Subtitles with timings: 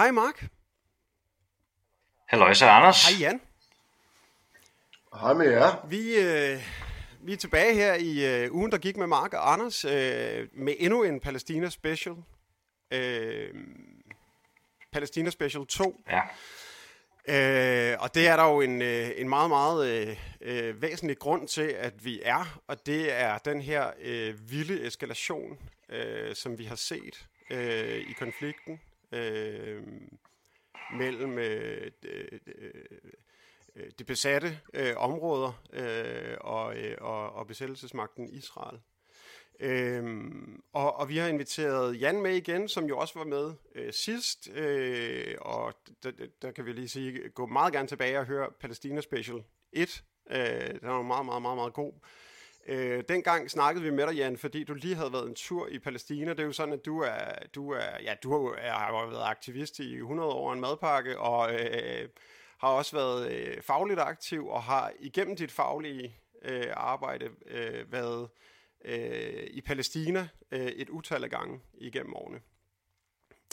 [0.00, 0.46] Hej Mark.
[2.26, 3.08] Halløj, så Anders.
[3.08, 3.40] Hej Jan.
[5.20, 5.86] Hej med jer.
[5.88, 6.62] Vi, øh,
[7.20, 10.74] vi er tilbage her i øh, ugen, der gik med Mark og Anders, øh, med
[10.78, 12.14] endnu en Palæstina Special.
[12.90, 13.54] Øh,
[14.92, 16.00] Palæstina Special 2.
[16.10, 16.22] Ja.
[17.92, 21.48] Øh, og det er der jo en, øh, en meget, meget øh, øh, væsentlig grund
[21.48, 25.58] til, at vi er, og det er den her øh, vilde eskalation,
[25.88, 28.80] øh, som vi har set øh, i konflikten
[29.12, 29.82] øh,
[30.92, 32.38] mellem øh, øh,
[33.76, 38.80] øh, de besatte øh, områder øh, og, øh, og, og besættelsesmagten Israel.
[39.60, 43.92] Øhm, og, og vi har inviteret Jan med igen, som jo også var med øh,
[43.92, 46.10] sidst, øh, og der,
[46.42, 50.04] der kan vi lige sige, gå meget gerne tilbage og høre Palæstina Special 1.
[50.30, 50.36] Øh,
[50.80, 51.92] den var meget, meget, meget, meget god.
[52.66, 55.78] Øh, dengang snakkede vi med dig, Jan, fordi du lige havde været en tur i
[55.78, 56.30] Palæstina.
[56.30, 57.18] Det er jo sådan, at du er,
[57.54, 62.08] du er, ja, du er, har været aktivist i 100 år en madpakke, og øh,
[62.58, 68.28] har også været øh, fagligt aktiv, og har igennem dit faglige øh, arbejde øh, været
[68.84, 72.40] øh, i Palæstina øh, et utal af gange igennem årene.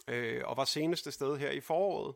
[0.08, 2.16] Øh, og var seneste sted her i foråret,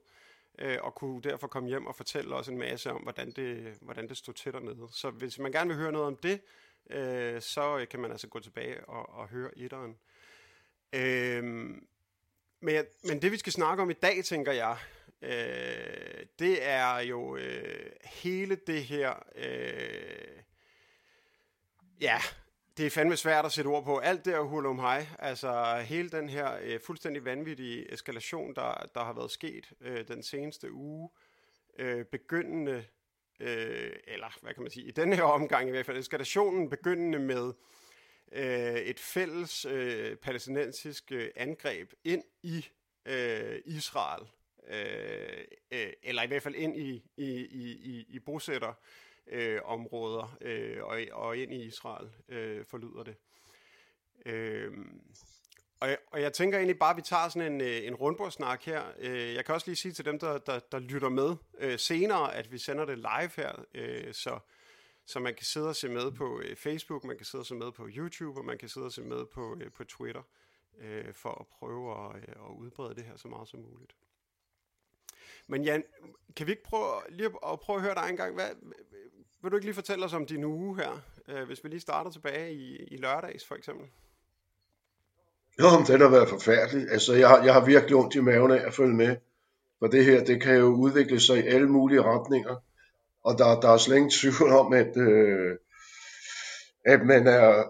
[0.60, 4.10] øh, og kunne derfor komme hjem og fortælle os en masse om, hvordan det, hvordan
[4.10, 4.88] det stod til dernede.
[4.92, 6.42] Så hvis man gerne vil høre noget om det,
[6.90, 9.98] øh, så øh, kan man altså gå tilbage og, og høre etteren.
[10.94, 11.44] Øh,
[12.60, 14.78] men, men det vi skal snakke om i dag, tænker jeg,
[15.22, 19.14] øh, det er jo øh, hele det her...
[19.36, 20.44] Øh,
[22.02, 22.18] ja,
[22.78, 23.98] det er fandme svært at sætte ord på.
[23.98, 25.08] Alt det her om hej.
[25.20, 30.24] Altså hele den her øh, fuldstændig vanvittige eskalation, der, der har været sket øh, den
[30.24, 31.10] seneste uge.
[31.80, 32.86] Øh, begyndende,
[33.42, 37.20] øh, eller hvad kan man sige, i denne her omgang i hvert fald, eskalationen begyndende
[37.20, 37.54] med
[38.32, 42.66] øh, et fælles øh, palæstinensisk øh, angreb ind i
[43.06, 44.28] øh, Israel.
[44.68, 48.74] Øh, øh, eller i hvert fald ind i, i, i, i, i bosætter
[49.28, 53.16] øh, områder øh, og, og ind i Israel, øh, forlyder det.
[54.26, 54.72] Øh,
[55.82, 58.64] og, jeg, og jeg tænker egentlig bare, at vi tager sådan en, øh, en rundbordssnak
[58.64, 58.84] her.
[59.00, 62.36] Øh, jeg kan også lige sige til dem, der, der, der lytter med øh, senere,
[62.36, 64.40] at vi sender det live her, øh, så,
[65.06, 67.56] så man kan sidde og se med på øh, Facebook, man kan sidde og se
[67.56, 70.22] med på YouTube, og man kan sidde og se med på, øh, på Twitter,
[70.80, 73.96] øh, for at prøve at, øh, at udbrede det her så meget som muligt.
[75.48, 75.84] Men Jan,
[76.36, 78.34] kan vi ikke prøve lige at, prøve at høre dig en gang?
[78.36, 78.50] Hvad,
[79.42, 82.12] vil du ikke lige fortælle os om din uge her, øh, hvis vi lige starter
[82.12, 83.90] tilbage i, i lørdags for eksempel?
[85.62, 86.88] Jo, den har været forfærdelig.
[86.92, 89.16] Altså, jeg har, jeg har virkelig ondt i maven af at følge med.
[89.80, 92.56] For det her, det kan jo udvikle sig i alle mulige retninger.
[93.24, 95.58] Og der, der er slet ingen tvivl om, at, øh,
[96.86, 97.64] at man er,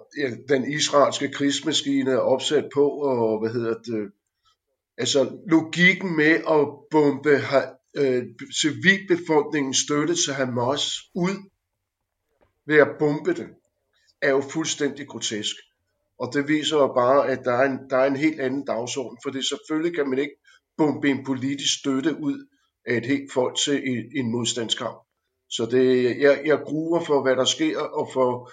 [0.50, 4.12] den israelske krigsmaskine er opsat på, og hvad hedder det,
[4.98, 7.42] altså logikken med at bombe
[7.96, 8.24] øh,
[8.62, 11.36] civilbefolkningen støtte til Hamas ud
[12.68, 13.48] ved at bombe det,
[14.22, 15.56] er jo fuldstændig grotesk.
[16.22, 19.18] Og det viser jo bare, at der er en, der er en helt anden dagsorden,
[19.24, 20.36] for det selvfølgelig kan man ikke
[20.78, 22.48] bombe en politisk støtte ud
[22.86, 24.98] af et helt folk til en, en modstandskamp.
[25.50, 28.52] Så det, jeg, jeg gruer for, hvad der sker, og for,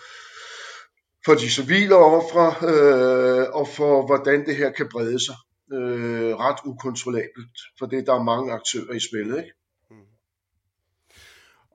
[1.24, 5.36] for de civile ofre, øh, og for hvordan det her kan brede sig
[5.72, 9.38] øh, ret ukontrollabelt, for det der er mange aktører i spillet.
[9.38, 9.52] Ikke?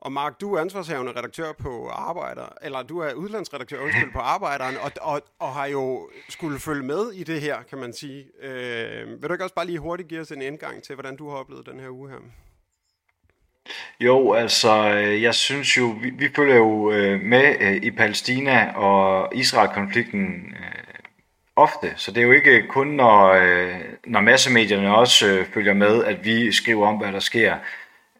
[0.03, 4.75] Og Mark, du er ansvarshavende redaktør på Arbejder, eller du er udlandsredaktør undskyld, på Arbejderen,
[4.77, 8.25] og, og, og har jo skulle følge med i det her, kan man sige.
[8.41, 11.29] Øh, vil du ikke også bare lige hurtigt give os en indgang til, hvordan du
[11.29, 12.17] har oplevet den her uge her?
[13.99, 14.73] Jo, altså,
[15.21, 20.93] jeg synes jo, vi, vi følger jo øh, med øh, i Palæstina og Israel-konflikten øh,
[21.55, 26.03] ofte, så det er jo ikke kun, når, øh, når massemedierne også øh, følger med,
[26.03, 27.57] at vi skriver om, hvad der sker.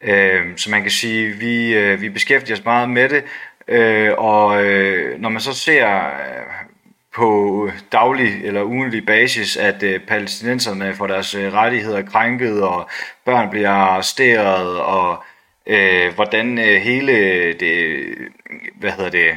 [0.04, 3.24] Øh, så man kan sige, vi, øh, vi beskæftiger os meget med det,
[3.68, 6.64] øh, og øh, når man så ser øh,
[7.16, 12.90] på daglig eller ugenlig basis, at øh, palæstinenserne får deres øh, rettigheder krænket, og
[13.26, 15.24] børn bliver arresteret, og
[15.68, 17.14] øh, hvordan øh, hele
[17.54, 18.06] det,
[18.76, 19.30] hvad hedder det,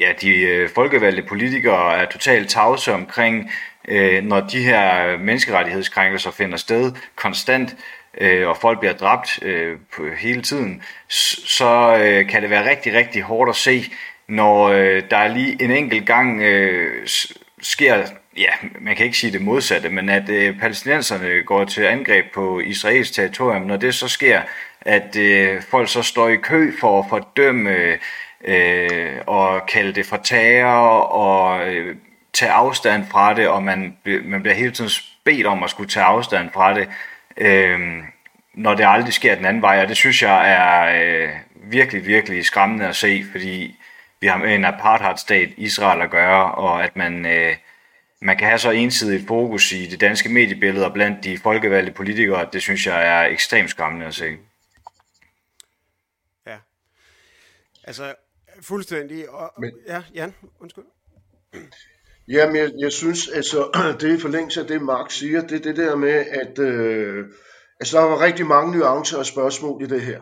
[0.00, 3.50] ja, de øh, folkevalgte politikere er totalt tavse omkring,
[3.88, 9.76] øh, når de her menneskerettighedskrænkelser finder sted konstant, øh, Øh, og folk bliver dræbt øh,
[9.96, 13.84] på, hele tiden, så øh, kan det være rigtig, rigtig hårdt at se,
[14.28, 17.06] når øh, der er lige en enkelt gang øh,
[17.62, 18.02] sker,
[18.36, 18.50] ja,
[18.80, 23.10] man kan ikke sige det modsatte, men at øh, palæstinenserne går til angreb på Israels
[23.10, 24.42] territorium, når det så sker,
[24.80, 27.98] at øh, folk så står i kø for at fordømme
[28.44, 31.96] øh, og kalde det for terror og øh,
[32.32, 34.90] tage afstand fra det, og man, man bliver hele tiden
[35.24, 36.88] bedt om at skulle tage afstand fra det,
[37.36, 38.02] øh,
[38.54, 42.44] når det aldrig sker den anden vej, og det synes jeg er øh, virkelig, virkelig
[42.44, 43.76] skræmmende at se, fordi
[44.20, 47.56] vi har med en apartheidstat Israel at gøre, og at man, øh,
[48.20, 52.48] man kan have så ensidigt fokus i det danske mediebillede og blandt de folkevalgte politikere,
[52.52, 54.36] det synes jeg er ekstremt skræmmende at se.
[56.46, 56.56] Ja,
[57.84, 58.14] altså
[58.60, 59.30] fuldstændig.
[59.30, 60.84] Og, Men, ja, Jan, undskyld.
[62.28, 63.70] Jamen, jeg, jeg synes, altså,
[64.00, 67.24] det er i forlængelse af det, Mark siger, det er det der med, at øh,
[67.80, 70.20] altså, der var rigtig mange nuancer og spørgsmål i det her.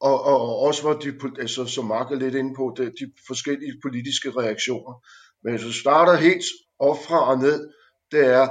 [0.00, 3.12] Og, og, og også var de, altså, som Mark er lidt inde på, det, de
[3.26, 5.04] forskellige politiske reaktioner.
[5.44, 6.44] Men så starter helt
[6.78, 7.70] op fra og ned,
[8.10, 8.48] det er,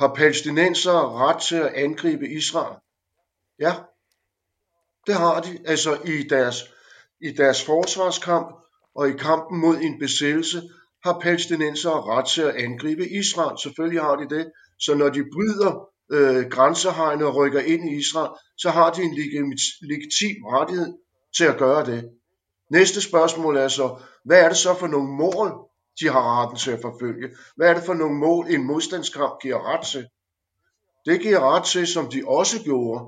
[0.00, 2.76] har palæstinenser ret til at angribe Israel?
[3.58, 3.74] Ja,
[5.06, 5.58] det har de.
[5.64, 6.56] Altså i deres,
[7.20, 8.48] i deres forsvarskamp
[8.94, 10.62] og i kampen mod en besættelse,
[11.06, 13.58] har palæstinensere ret til at angribe Israel.
[13.62, 14.44] Selvfølgelig har de det.
[14.80, 15.70] Så når de bryder
[16.12, 19.14] øh, grænsehegn og rykker ind i Israel, så har de en
[19.92, 20.92] legitim rettighed
[21.36, 22.10] til at gøre det.
[22.70, 25.48] Næste spørgsmål er så, hvad er det så for nogle mål,
[26.00, 27.28] de har retten til at forfølge?
[27.56, 30.06] Hvad er det for nogle mål, en modstandskamp giver ret til?
[31.06, 33.00] Det giver ret til, som de også gjorde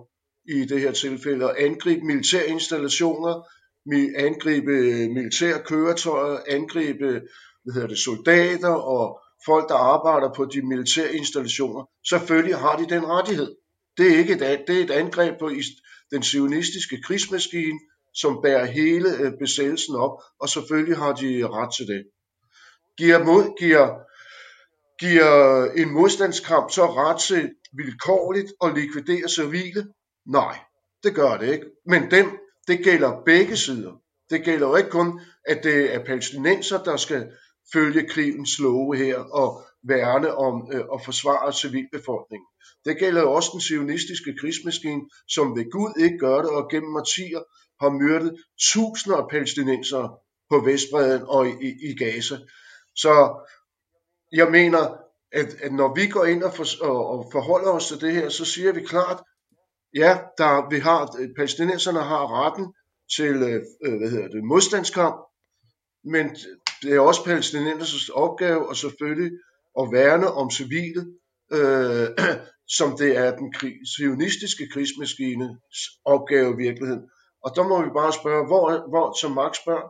[0.49, 3.35] i det her tilfælde, at angribe militære installationer,
[4.17, 7.21] angribe øh, militære køretøjer, angribe
[7.69, 12.87] hvad hedder det, soldater og folk, der arbejder på de militære installationer, selvfølgelig har de
[12.95, 13.55] den rettighed.
[13.99, 15.51] Det er ikke et, det er et angreb på
[16.11, 17.79] den sionistiske krigsmaskine,
[18.15, 22.05] som bærer hele øh, besættelsen op, og selvfølgelig har de ret til det.
[22.99, 23.87] Giver, mod, giver,
[25.01, 29.87] giver en modstandskamp så ret til vilkårligt at likvidere civile?
[30.27, 30.59] Nej,
[31.03, 31.67] det gør det ikke.
[31.87, 32.27] Men den,
[32.69, 33.93] det gælder begge sider.
[34.31, 37.31] Det gælder jo ikke kun, at det er palæstinenser, der skal
[37.73, 42.47] følge krigens love her og værne om øh, og forsvare civilbefolkningen.
[42.85, 46.97] Det gælder jo også den sionistiske krigsmaskine, som ved Gud ikke gør det, og gennem
[46.97, 47.43] årtier
[47.83, 48.37] har myrdet
[48.73, 50.17] tusinder af palæstinensere
[50.51, 52.37] på Vestbreden og i, i Gaza.
[52.97, 53.13] Så
[54.33, 54.97] jeg mener,
[55.33, 58.29] at, at når vi går ind og, for, og, og forholder os til det her,
[58.29, 59.23] så siger vi klart,
[59.95, 62.75] ja, der, vi har, palæstinenserne har retten
[63.17, 65.17] til øh, øh hvad hedder det, modstandskamp,
[66.05, 66.37] men
[66.83, 69.33] det er også palæstinensers opgave, og selvfølgelig
[69.81, 71.03] at værne om civile,
[71.53, 72.09] øh,
[72.79, 77.05] som det er den krig, sionistiske krigsmaskines opgave i virkeligheden.
[77.45, 79.89] Og der må vi bare spørge, hvor, hvor som Max spørger,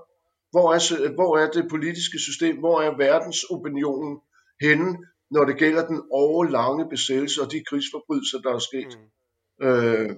[0.51, 4.19] hvor er, hvor er det politiske system, hvor er verdensopinionen
[4.61, 4.99] henne,
[5.31, 8.99] når det gælder den overlange besættelse og de krigsforbrydelser, der er sket.
[8.99, 9.67] Mm.
[9.67, 10.11] Øh,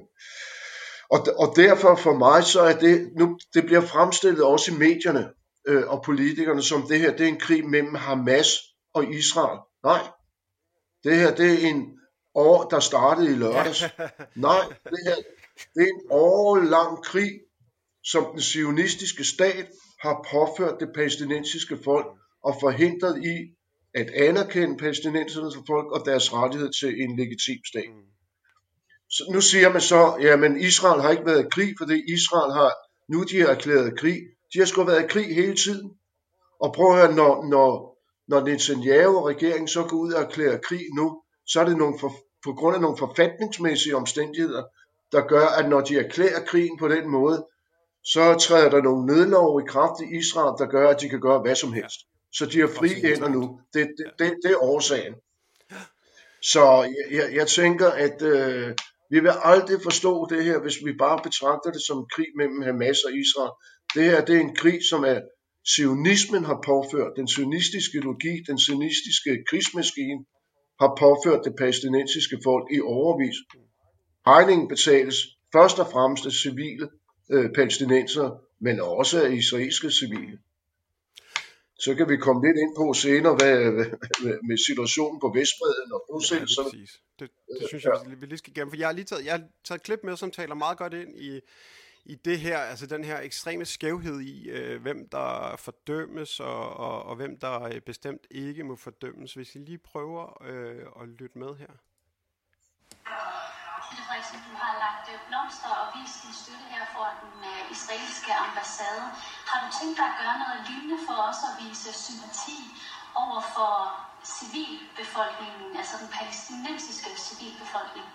[1.10, 5.28] og, og derfor for mig, så er det, nu, det bliver fremstillet også i medierne,
[5.66, 8.58] øh, og politikerne, som det her, det er en krig mellem Hamas
[8.94, 9.58] og Israel.
[9.84, 10.02] Nej,
[11.04, 11.98] det her, det er en
[12.34, 13.82] år, der startede i lørdags.
[14.48, 15.16] Nej, det her,
[15.74, 17.30] det er en årlang krig,
[18.04, 19.68] som den sionistiske stat
[20.00, 22.06] har påført det palæstinensiske folk
[22.44, 23.36] og forhindret i
[23.94, 27.90] at anerkende palæstinensernes folk og deres rettighed til en legitim stat.
[29.10, 32.72] Så nu siger man så, jamen Israel har ikke været i krig, fordi Israel har,
[33.12, 34.18] nu de har erklæret krig,
[34.52, 35.90] de har sgu været i krig hele tiden.
[36.60, 40.58] Og prøv at høre, når, når, når Netanyahu og regeringen så går ud og erklærer
[40.58, 42.12] krig nu, så er det nogle for,
[42.44, 44.62] på grund af nogle forfatningsmæssige omstændigheder,
[45.12, 47.46] der gør, at når de erklærer krigen på den måde,
[48.04, 51.40] så træder der nogle nødlov i kraft i Israel, der gør, at de kan gøre
[51.40, 52.00] hvad som helst.
[52.32, 53.60] Så de har fri hænder nu.
[53.74, 55.14] Det, det, det, det er årsagen.
[56.42, 58.74] Så jeg, jeg, jeg tænker, at øh,
[59.10, 63.00] vi vil aldrig forstå det her, hvis vi bare betragter det som krig mellem Hamas
[63.06, 63.52] og Israel.
[63.94, 65.20] Det her det er en krig, som er
[65.74, 70.24] sionismen har påført, den sionistiske logi, den sionistiske krigsmaskine
[70.80, 73.36] har påført det palæstinensiske folk i overvis.
[74.26, 75.16] Regningen betales
[75.52, 76.88] først og fremmest af civile
[77.30, 78.28] øh, palæstinenser,
[78.60, 80.38] men også af israelske civile.
[81.84, 83.86] Så kan vi komme lidt ind på senere hvad, hvad,
[84.48, 86.70] med situationen på Vestbreden og bosættelserne.
[86.72, 86.84] Ja,
[87.18, 87.30] det,
[87.60, 88.70] det synes jeg, vi lige skal gennem.
[88.70, 90.94] For jeg har lige taget, jeg har taget et klip med, som taler meget godt
[90.94, 91.40] ind i,
[92.04, 97.02] i det her, altså den her ekstreme skævhed i, øh, hvem der fordømmes, og, og,
[97.02, 99.34] og hvem der øh, bestemt ikke må fordømmes.
[99.34, 101.72] Hvis I lige prøver øh, at lytte med her.
[104.20, 108.30] Frederiksen, du har lagt øh, blomster og vist din støtte her for den øh, israelske
[108.44, 109.02] ambassade.
[109.50, 112.58] Har du tænkt dig at gøre noget lignende for os at vise sympati
[113.24, 113.72] over for
[114.36, 118.08] civilbefolkningen, altså den palæstinensiske civilbefolkning?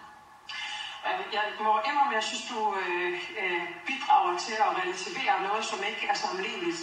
[1.06, 3.10] Jeg må indrømme, at jeg synes, du øh,
[3.42, 6.82] øh, bidrager til at relativere noget, som ikke er sammenligneligt.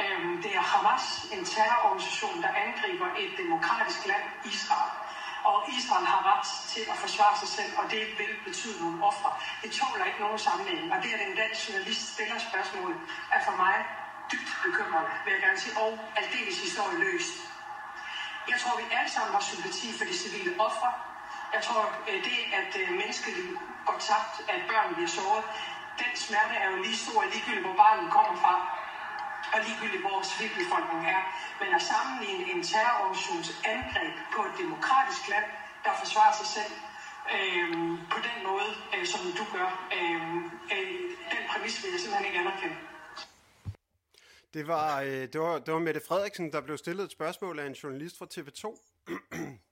[0.00, 4.92] Øh, det er Hamas, en terrororganisation, der angriber et demokratisk land, Israel.
[5.50, 9.30] og Israel har ret til at forsvare sig selv, og det vil betyde nogle ofre.
[9.62, 12.92] Det tåler ikke nogen sammenhæng, og det er den danske journalist stiller spørgsmål,
[13.32, 13.76] er for mig
[14.32, 17.34] dybt bekymrende, vil jeg gerne sige, og aldeles historieløst.
[18.48, 20.90] Jeg tror, vi alle sammen har sympati for de civile ofre.
[21.54, 23.48] Jeg tror, øh, det, at øh, menneskeliv
[23.86, 25.44] går tabt, at børn bliver såret,
[26.02, 28.54] den smerte er jo lige stor, ligegyldigt hvor barnet kommer fra,
[29.54, 31.22] og ligegyldigt hvor civilbefolkningen er.
[31.60, 35.48] Men at sammenligne en terrororganisations angreb på et demokratisk land,
[35.84, 36.72] der forsvarer sig selv,
[37.34, 37.68] øh,
[38.12, 40.20] på den måde, øh, som du gør, øh,
[40.74, 40.94] øh,
[41.32, 42.76] den præmis vil jeg simpelthen ikke anerkende.
[44.54, 47.66] Det var, øh, det, var, det var Mette Frederiksen, der blev stillet et spørgsmål af
[47.66, 48.64] en journalist fra TV2.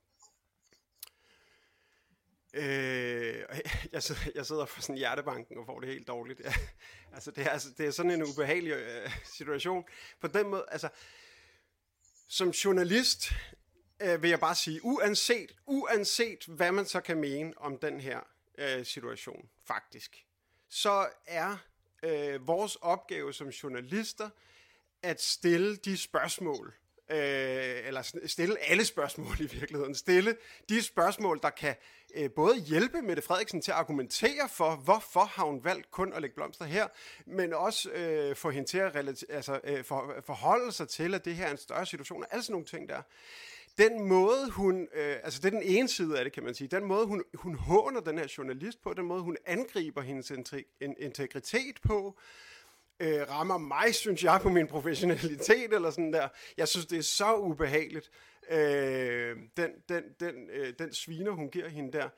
[2.55, 3.43] øh,
[3.93, 6.41] jeg, sidder, jeg sidder på sådan hjertebanken og får det helt dårligt.
[7.15, 9.85] altså, det er, altså, det er sådan en ubehagelig øh, situation.
[10.21, 10.89] På den måde, altså,
[12.27, 13.31] som journalist
[14.01, 18.19] øh, vil jeg bare sige, uanset, uanset hvad man så kan mene om den her
[18.57, 20.25] øh, situation, faktisk,
[20.69, 21.57] så er
[22.03, 24.29] øh, vores opgave som journalister
[25.01, 26.73] at stille de spørgsmål,
[27.09, 30.37] øh, eller stille alle spørgsmål i virkeligheden, stille
[30.69, 31.75] de spørgsmål, der kan
[32.15, 36.21] øh, både hjælpe Mette Frederiksen til at argumentere for, hvorfor har hun valgt kun at
[36.21, 36.87] lægge blomster her,
[37.25, 38.95] men også øh, få hende til at
[39.29, 42.43] altså, øh, for, forholde sig til, at det her er en større situation, og alle
[42.43, 43.01] sådan nogle ting der.
[43.77, 46.67] Den måde, hun, øh, altså det er den ene side af det, kan man sige,
[46.67, 50.31] den måde, hun, hun håner den her journalist på, den måde, hun angriber hendes
[50.99, 52.17] integritet på,
[52.99, 56.27] øh, rammer mig, synes jeg, på min professionalitet, eller sådan der.
[56.57, 58.11] Jeg synes, det er så ubehageligt,
[58.49, 62.09] øh, den, den, den, øh, den sviner, hun giver hende der.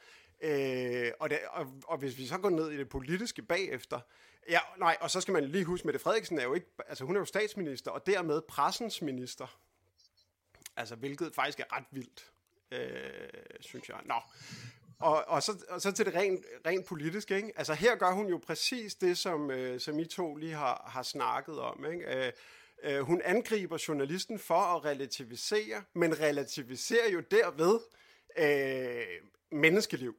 [0.41, 3.99] Øh, og, det, og, og hvis vi så går ned i det politiske bagefter,
[4.49, 7.15] ja, nej, og så skal man lige huske, Mette Frederiksen er jo ikke, altså hun
[7.15, 9.59] er jo statsminister, og dermed pressens minister.
[10.77, 12.31] Altså, hvilket faktisk er ret vildt,
[12.71, 13.29] øh,
[13.61, 13.97] synes jeg.
[14.05, 14.15] Nå,
[14.99, 17.35] og, og, så, og så til det rent, rent politiske.
[17.35, 17.51] Ikke?
[17.55, 21.03] Altså her gør hun jo præcis det, som, øh, som I to lige har, har
[21.03, 21.85] snakket om.
[21.91, 22.25] Ikke?
[22.25, 22.31] Øh,
[22.83, 27.79] øh, hun angriber journalisten for at relativisere, men relativiserer jo derved
[28.37, 30.15] øh, menneskeliv.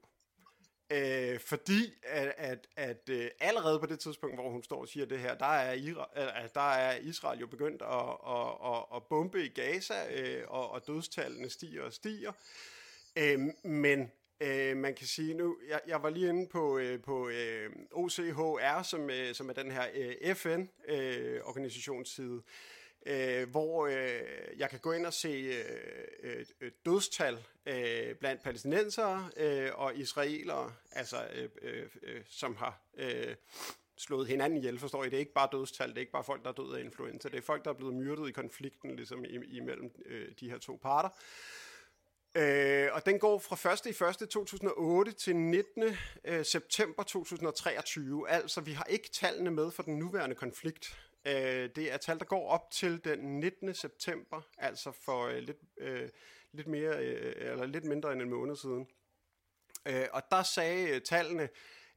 [0.91, 5.07] Øh, fordi at, at, at øh, allerede på det tidspunkt, hvor hun står og siger
[5.07, 9.03] det her, der er, Ira, øh, der er Israel jo begyndt at, at, at, at
[9.09, 12.33] bombe i Gaza, øh, og, og dødstallene stiger og stiger.
[13.17, 17.29] Øh, men Øh, man kan sige nu, jeg, jeg var lige inde på, øh, på
[17.29, 22.43] øh, OCHR, som, øh, som er den her øh, FN-organisationsside,
[23.07, 24.21] øh, øh, hvor øh,
[24.59, 25.29] jeg kan gå ind og se
[26.23, 32.81] øh, øh, dødstal øh, blandt palæstinensere øh, og israelere, altså øh, øh, øh, som har
[32.97, 33.35] øh,
[33.97, 35.07] slået hinanden ihjel, forstår I?
[35.07, 37.29] Det er ikke bare dødstal, det er ikke bare folk, der er døde af influenza,
[37.29, 40.79] det er folk, der er blevet myrdet i konflikten ligesom imellem øh, de her to
[40.83, 41.09] parter.
[41.09, 41.15] Øh,
[42.35, 43.87] Øh, og den går fra 1.
[43.87, 44.29] i 1.
[44.31, 45.85] 2008 til 19.
[46.25, 48.31] Øh, september 2023.
[48.31, 50.99] Altså, vi har ikke tallene med for den nuværende konflikt.
[51.27, 53.75] Øh, det er tal, der går op til den 19.
[53.75, 56.09] september, altså for øh, lidt, øh,
[56.53, 58.87] lidt, mere, øh, eller lidt mindre end en måned siden.
[59.87, 61.49] Øh, og der sagde øh, tallene,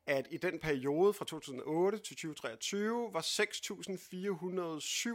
[0.06, 3.22] at i den periode fra 2008 til 2023 var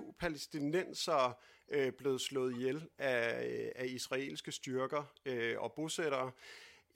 [0.07, 1.35] 6.407 palæstinensere øh,
[1.69, 6.31] Øh, blevet slået ihjel af, øh, af israelske styrker øh, og bosættere,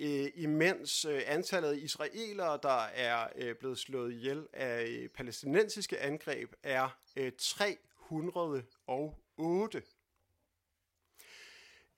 [0.01, 5.99] øh, imens øh, antallet af israelere, der er øh, blevet slået ihjel af øh, palæstinensiske
[5.99, 9.83] angreb, er øh, 308.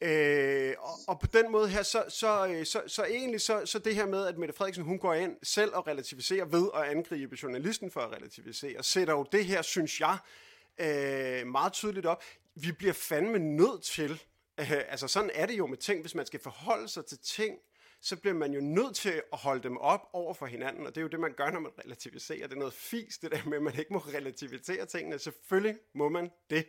[0.00, 3.79] Øh, og, og på den måde her, så, så, øh, så, så egentlig så, så
[3.79, 7.37] det her med, at Mette Frederiksen hun går ind selv og relativiserer ved at angribe
[7.43, 10.19] journalisten for at relativisere, sætter jo det her, synes jeg,
[10.79, 12.25] øh, meget tydeligt op.
[12.54, 14.23] Vi bliver fandme nødt til,
[14.61, 17.59] øh, altså sådan er det jo med ting, hvis man skal forholde sig til ting,
[18.00, 21.00] så bliver man jo nødt til at holde dem op over for hinanden, og det
[21.00, 22.47] er jo det, man gør, når man relativiserer.
[22.47, 25.18] Det er noget fis, det der med, at man ikke må relativisere tingene.
[25.18, 26.66] Selvfølgelig må man det.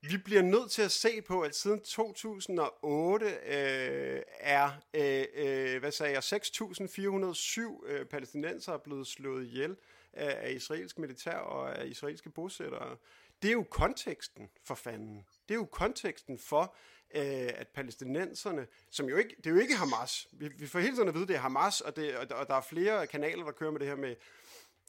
[0.00, 5.92] Vi bliver nødt til at se på, at siden 2008 øh, er øh, øh, hvad
[5.92, 9.76] sagde jeg, 6.407 øh, palæstinenser blevet slået ihjel
[10.12, 12.96] af, af israelsk militær og af israelske bosættere.
[13.44, 15.24] Det er jo konteksten for fanden.
[15.48, 16.76] Det er jo konteksten for,
[17.14, 20.28] øh, at palæstinenserne, som jo ikke, det er jo ikke Hamas.
[20.32, 22.46] Vi, vi får hele tiden at vide, at det er Hamas, og, det, og, og
[22.48, 24.16] der er flere kanaler, der kører med det her med,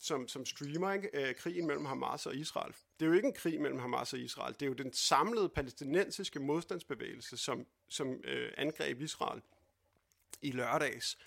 [0.02, 1.10] som, som streamer ikke?
[1.14, 2.74] Øh, krigen mellem Hamas og Israel.
[3.00, 4.54] Det er jo ikke en krig mellem Hamas og Israel.
[4.54, 9.42] Det er jo den samlede palæstinensiske modstandsbevægelse, som, som øh, angreb Israel
[10.42, 11.18] i lørdags.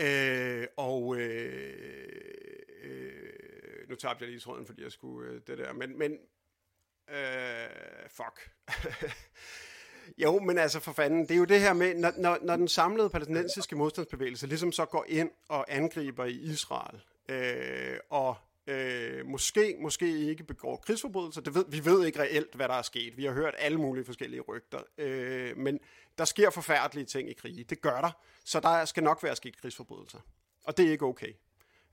[0.00, 2.08] Øh, og øh,
[2.82, 5.72] øh, nu tabte jeg lige tråden, fordi jeg skulle øh, det der.
[5.72, 6.18] Men, men
[7.08, 8.50] øh, fuck.
[10.18, 12.68] Jo, men altså for fanden, det er jo det her med, når, når, når den
[12.68, 18.36] samlede palæstinensiske modstandsbevægelse ligesom så går ind og angriber i Israel, øh, og
[18.66, 21.40] øh, måske, måske ikke begår krigsforbrydelser.
[21.40, 23.16] Det ved, vi ved ikke reelt, hvad der er sket.
[23.16, 24.80] Vi har hørt alle mulige forskellige rygter.
[24.98, 25.80] Øh, men
[26.18, 27.64] der sker forfærdelige ting i krige.
[27.64, 28.10] Det gør der.
[28.44, 30.18] Så der skal nok være sket krigsforbrydelser.
[30.64, 31.32] Og det er ikke okay.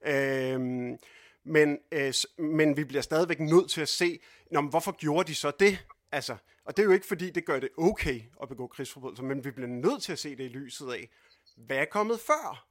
[0.05, 0.97] Øh,
[1.43, 4.19] men, øh, men vi bliver stadigvæk nødt til at se,
[4.53, 5.85] Nå, men hvorfor gjorde de så det?
[6.11, 6.35] Altså,
[6.65, 9.51] og det er jo ikke fordi, det gør det okay at begå krigsforbrydelser, men vi
[9.51, 11.09] bliver nødt til at se det i lyset af,
[11.55, 12.67] hvad er kommet før?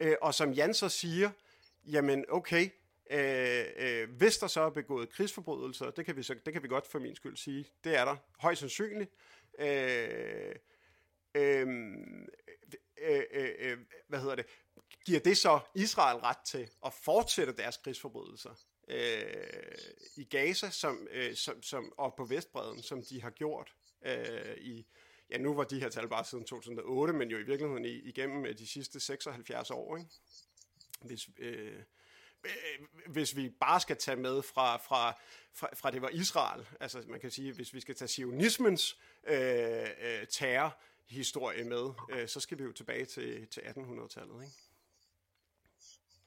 [0.00, 1.30] Øh, og som Jan så siger,
[1.86, 2.68] jamen okay,
[3.10, 6.68] øh, øh, hvis der så er begået krigsforbrydelser, det kan, vi så, det kan vi
[6.68, 9.10] godt for min skyld sige, det er der højst sandsynligt.
[9.58, 10.54] Øh,
[11.34, 11.66] øh,
[13.00, 13.78] Øh, øh, øh,
[14.08, 14.46] hvad hedder det?
[15.06, 18.54] Giver det så Israel ret til at fortsætte deres krigsforbrydelser
[18.88, 19.74] øh,
[20.16, 23.74] i Gaza som, øh, som, som, og på Vestbreden, som de har gjort
[24.06, 24.86] øh, i,
[25.30, 28.58] ja nu var de her tal bare siden 2008, men jo i virkeligheden igennem øh,
[28.58, 30.10] de sidste 76 år, ikke?
[31.00, 31.82] Hvis, øh,
[33.06, 35.20] hvis vi bare skal tage med fra, fra,
[35.54, 39.86] fra, fra det var Israel, altså man kan sige, hvis vi skal tage sionismens øh,
[40.00, 40.26] øh,
[41.08, 44.54] terrorhistorie med, øh, så skal vi jo tilbage til, til 1800-tallet, ikke?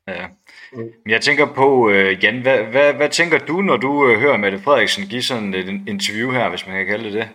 [0.07, 0.27] Ja.
[1.05, 4.59] Jeg tænker på, øh, Jan, hvad, hvad, hvad tænker du, når du øh, hører Mette
[4.59, 7.29] Frederiksen give sådan et interview her, hvis man kan kalde det det?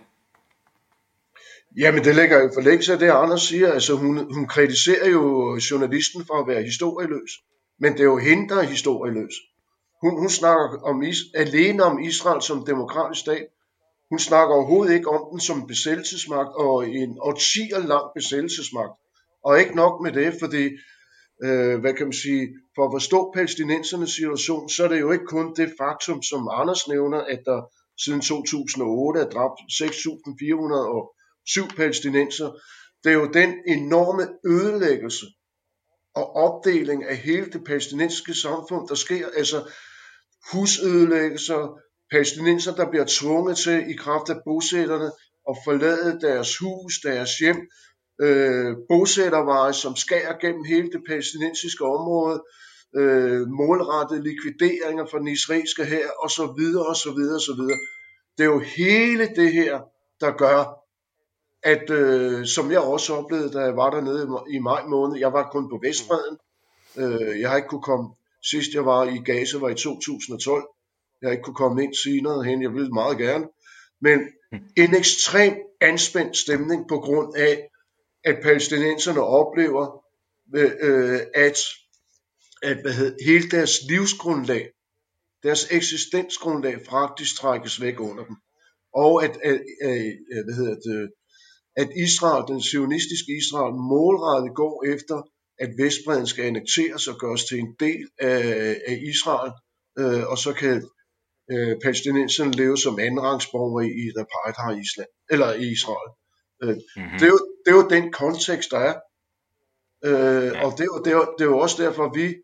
[1.77, 3.71] Jamen, det ligger jo for længst af det, Anders siger.
[3.71, 7.31] Altså, hun, hun kritiserer jo journalisten for at være historieløs.
[7.79, 9.33] Men det er jo hende, der er historieløs.
[10.01, 13.47] Hun, hun snakker om is, alene om Israel som demokratisk stat.
[14.09, 18.91] Hun snakker overhovedet ikke om den som besættelsesmagt og en årtier lang besættelsesmagt.
[19.43, 20.69] Og ikke nok med det, fordi,
[21.43, 25.25] øh, hvad kan man sige, for at forstå palæstinensernes situation, så er det jo ikke
[25.25, 27.61] kun det faktum, som Anders nævner, at der
[28.03, 32.51] siden 2008 er dræbt 6.407 palæstinenser.
[33.03, 35.25] Det er jo den enorme ødelæggelse,
[36.15, 39.27] og opdeling af hele det palæstinensiske samfund, der sker.
[39.37, 39.71] Altså
[40.51, 41.79] husødelæggelser,
[42.11, 45.11] palæstinenser, der bliver tvunget til i kraft af bosætterne
[45.49, 47.57] at forlade deres hus, deres hjem,
[48.21, 52.43] øh, bosætterveje, som skærer gennem hele det palæstinensiske område,
[52.95, 57.55] øh, målrettede likvideringer fra den israelske her, og så videre, og så videre, og så
[57.59, 57.79] videre.
[58.37, 59.79] Det er jo hele det her,
[60.21, 60.87] der gør,
[61.63, 65.49] at øh, som jeg også oplevede, da jeg var dernede i maj måned, jeg var
[65.51, 66.37] kun på Vestbreden,
[66.97, 68.09] øh, jeg har ikke kunne komme,
[68.51, 70.63] sidst jeg var i Gaza var i 2012,
[71.21, 73.45] jeg ikke kunne komme ind senere hen, jeg ville meget gerne,
[74.01, 74.19] men
[74.77, 77.69] en ekstrem anspændt stemning på grund af,
[78.23, 80.03] at palæstinenserne oplever,
[80.55, 81.57] øh, øh at,
[82.63, 84.69] at hvad hedder, hele deres livsgrundlag,
[85.43, 88.35] deres eksistensgrundlag faktisk trækkes væk under dem.
[88.93, 89.91] Og at, at, at,
[90.31, 91.11] at hvad hedder det,
[91.75, 95.17] at Israel, den sionistiske Israel, målrettet går efter,
[95.59, 99.51] at Vestbreden skal annekteres og gøres til en del af, af Israel,
[99.99, 100.89] øh, og så kan
[101.51, 106.11] øh, palæstinenserne leve som andenrangsborgere i et apartheid Island, eller i Israel.
[106.63, 107.17] Øh, mm-hmm.
[107.19, 108.95] det, er jo, det er jo den kontekst, der er.
[110.05, 110.65] Øh, ja.
[110.65, 112.35] Og det er, jo, det, er det er jo også derfor, vi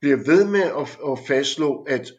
[0.00, 2.12] bliver ved med at, at fastslå, at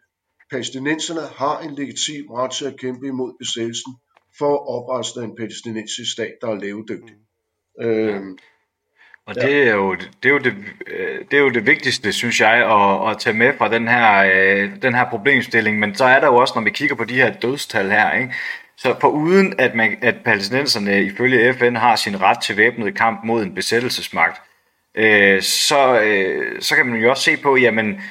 [0.51, 3.93] palæstinenserne har en legitim ret til at kæmpe imod besættelsen,
[4.37, 7.15] for at oprette en palæstinensisk stat, der er levedygtig.
[7.79, 7.85] Mm.
[7.85, 8.37] Øhm,
[9.25, 10.53] og det er, jo, det, er jo det,
[10.87, 14.31] øh, det er jo det vigtigste, synes jeg, at, at tage med fra den her,
[14.35, 15.79] øh, den her problemstilling.
[15.79, 18.33] Men så er der jo også, når vi kigger på de her dødstal her, ikke?
[18.77, 23.23] så for uden at, man, at palæstinenserne ifølge FN har sin ret til væbnet kamp
[23.23, 24.41] mod en besættelsesmagt,
[24.95, 28.01] øh, så, øh, så kan man jo også se på, jamen,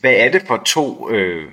[0.00, 1.52] hvad er det for to øh,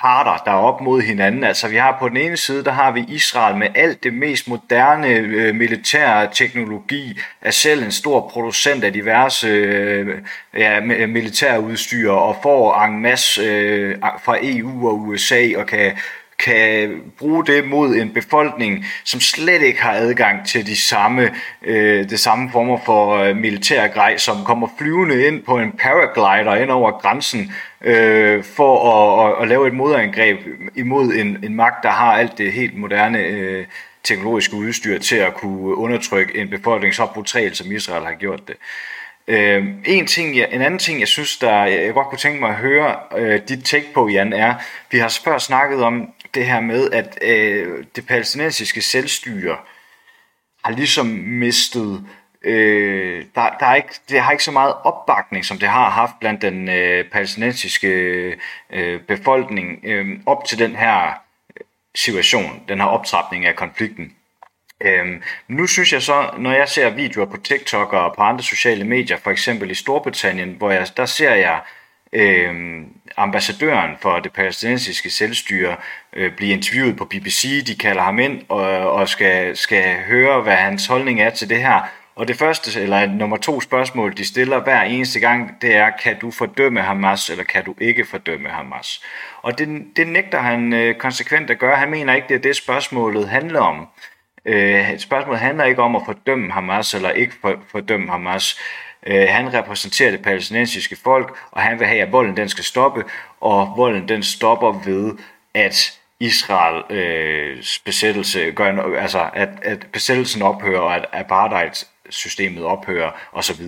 [0.00, 1.44] parter, der er op mod hinanden.
[1.44, 4.48] Altså vi har på den ene side, der har vi Israel med alt det mest
[4.48, 10.18] moderne øh, militære teknologi, er selv en stor producent af diverse øh,
[10.56, 15.92] ja, militærudstyr og får en masse øh, fra EU og USA og kan
[16.38, 22.10] kan bruge det mod en befolkning, som slet ikke har adgang til de samme, øh,
[22.10, 26.70] det samme former for øh, militær grej, som kommer flyvende ind på en paraglider ind
[26.70, 30.38] over grænsen øh, for at, at, at lave et modangreb
[30.76, 33.66] imod en, en magt, der har alt det helt moderne øh,
[34.04, 38.56] teknologiske udstyr til at kunne undertrykke en befolkning så brutalt, som Israel har gjort det.
[39.28, 42.48] Øh, en, ting, jeg, en anden ting, jeg synes, der jeg godt kunne tænke mig
[42.48, 44.54] at høre øh, dit take på, Jan, er,
[44.90, 49.56] vi har før snakket om det her med, at øh, det palæstinensiske selvstyre
[50.64, 52.06] har ligesom mistet
[52.42, 56.12] øh, der, der er ikke, det har ikke så meget opbakning, som det har haft
[56.20, 57.88] blandt den øh, palæstinensiske
[58.70, 64.12] øh, befolkning øh, op til den her øh, situation, den her optrapning af konflikten.
[64.80, 68.84] Øhm, nu synes jeg så, når jeg ser videoer på TikTok og på andre sociale
[68.84, 71.60] medier, for eksempel i Storbritannien, hvor jeg, der ser jeg
[72.12, 75.76] øhm, ambassadøren for det palæstinensiske selvstyre
[76.12, 80.54] øh, blive interviewet på BBC, de kalder ham ind og, og skal, skal høre, hvad
[80.54, 81.88] hans holdning er til det her.
[82.18, 86.18] Og det første, eller nummer to spørgsmål, de stiller hver eneste gang, det er, kan
[86.18, 89.02] du fordømme Hamas, eller kan du ikke fordømme Hamas?
[89.42, 91.76] Og det, det nægter han øh, konsekvent at gøre.
[91.76, 93.86] Han mener ikke, det er det spørgsmålet handler om.
[94.44, 98.58] Øh, spørgsmålet handler ikke om at fordømme Hamas eller ikke for, fordømme Hamas.
[99.08, 103.04] Øh, han repræsenterer det palæstinensiske folk, og han vil have, at volden den skal stoppe,
[103.40, 105.14] og volden den stopper ved,
[105.54, 113.64] at Israel øh, besættelse gør, altså at, at besættelsen ophører, og at apartheid-systemet ophører, osv.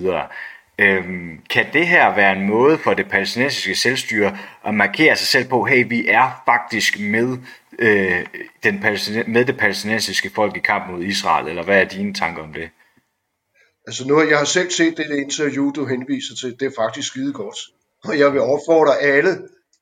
[0.79, 5.49] Øhm, kan det her være en måde for det palæstinensiske selvstyre at markere sig selv
[5.49, 7.37] på, hey, vi er faktisk med,
[7.79, 8.25] øh,
[8.63, 8.85] den
[9.27, 12.69] med det palæstinensiske folk i kamp mod Israel, eller hvad er dine tanker om det?
[13.87, 17.33] Altså nu, jeg har selv set det interview, du henviser til, det er faktisk skide
[17.33, 17.57] godt.
[18.03, 19.29] Og jeg vil opfordre alle,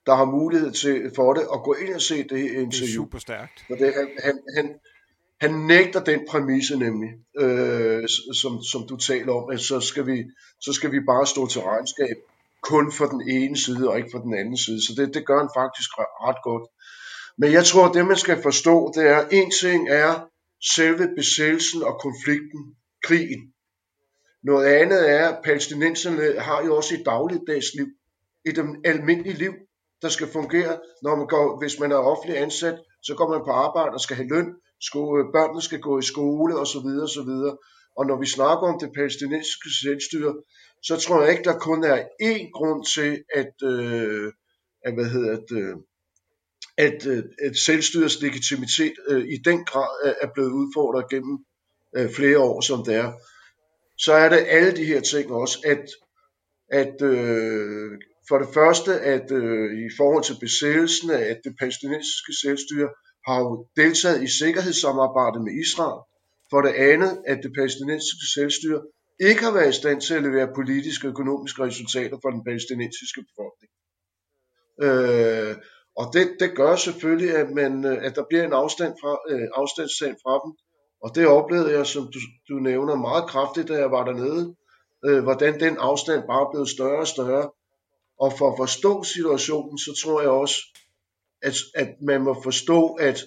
[0.05, 2.69] der har mulighed til, for det, at gå ind og se det interview.
[2.69, 3.65] Det er super stærkt.
[3.67, 4.75] For det, han, han, han,
[5.41, 7.09] han nægter den præmisse nemlig,
[7.39, 8.07] øh,
[8.41, 10.23] som, som du taler om, at så skal, vi,
[10.61, 12.15] så skal vi bare stå til regnskab
[12.61, 14.81] kun for den ene side og ikke for den anden side.
[14.87, 16.63] Så det, det gør han faktisk ret godt.
[17.37, 20.29] Men jeg tror, at det man skal forstå, det er, en ting er
[20.75, 23.53] selve besættelsen og konflikten, krigen.
[24.43, 27.87] Noget andet er, at palæstinenserne har jo også et dagligdags liv,
[28.45, 29.53] et almindeligt liv,
[30.01, 33.51] der skal fungere, når man går, hvis man er offentlig ansat, så går man på
[33.51, 36.87] arbejde og skal have løn, skole, øh, børnene skal gå i skole osv.
[37.07, 37.31] osv.
[37.97, 40.33] Og når vi snakker om det palæstinensiske selvstyre,
[40.83, 44.31] så tror jeg ikke, der kun er én grund til, at, øh,
[44.85, 45.75] at hvad hedder det, øh,
[46.77, 51.37] at, øh, at selvstyrets legitimitet øh, i den grad er blevet udfordret gennem
[51.97, 53.13] øh, flere år, som det er.
[53.99, 55.85] Så er det alle de her ting også, at,
[56.81, 57.91] at øh,
[58.29, 62.89] for det første, at øh, i forhold til besættelsen af det palæstinensiske selvstyre,
[63.27, 66.01] har jo deltaget i sikkerhedssamarbejdet med Israel.
[66.51, 68.81] For det andet, at det palæstinensiske selvstyre
[69.19, 73.21] ikke har været i stand til at levere politiske og økonomiske resultater for den palæstinensiske
[73.29, 73.71] befolkning.
[74.85, 75.55] Øh,
[75.99, 79.47] og det, det gør selvfølgelig, at, man, øh, at der bliver en afstand fra, øh,
[79.55, 80.51] afstandstand fra dem.
[81.03, 84.55] Og det oplevede jeg, som du, du nævner, meget kraftigt, da jeg var dernede.
[85.05, 87.49] Øh, hvordan den afstand bare blev større og større.
[88.19, 90.55] Og for at forstå situationen, så tror jeg også,
[91.41, 93.25] at, at man må forstå, at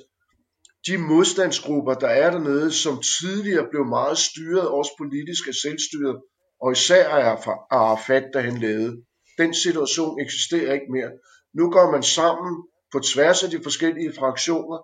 [0.87, 6.17] de modstandsgrupper, der er dernede, som tidligere blev meget styret, også politisk af selvstyret,
[6.63, 9.05] og især af Arafat, da han levede,
[9.39, 11.11] den situation eksisterer ikke mere.
[11.55, 14.79] Nu går man sammen på tværs af de forskellige fraktioner,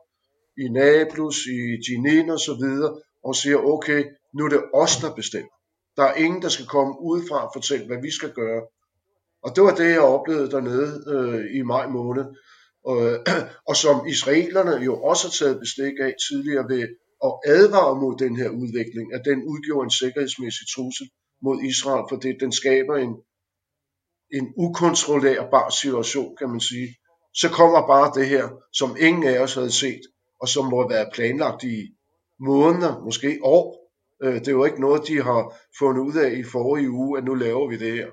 [0.58, 5.14] i Nablus, i Jenin og så videre, og siger, okay, nu er det os, der
[5.14, 5.54] bestemmer.
[5.96, 8.62] Der er ingen, der skal komme udefra og fortælle, hvad vi skal gøre.
[9.42, 12.24] Og det var det, jeg oplevede dernede øh, i maj måned
[12.84, 12.98] og,
[13.68, 16.82] og som israelerne jo også har taget bestik af tidligere ved
[17.26, 21.08] at advare mod den her udvikling, at den udgjorde en sikkerhedsmæssig trussel
[21.42, 23.12] mod Israel, for det, den skaber en,
[24.38, 26.88] en ukontrollerbar situation, kan man sige.
[27.34, 30.00] Så kommer bare det her, som ingen af os havde set,
[30.40, 31.94] og som må være planlagt i
[32.40, 33.92] måneder, måske år.
[34.22, 37.24] Øh, det er jo ikke noget, de har fundet ud af i forrige uge, at
[37.24, 38.08] nu laver vi det her.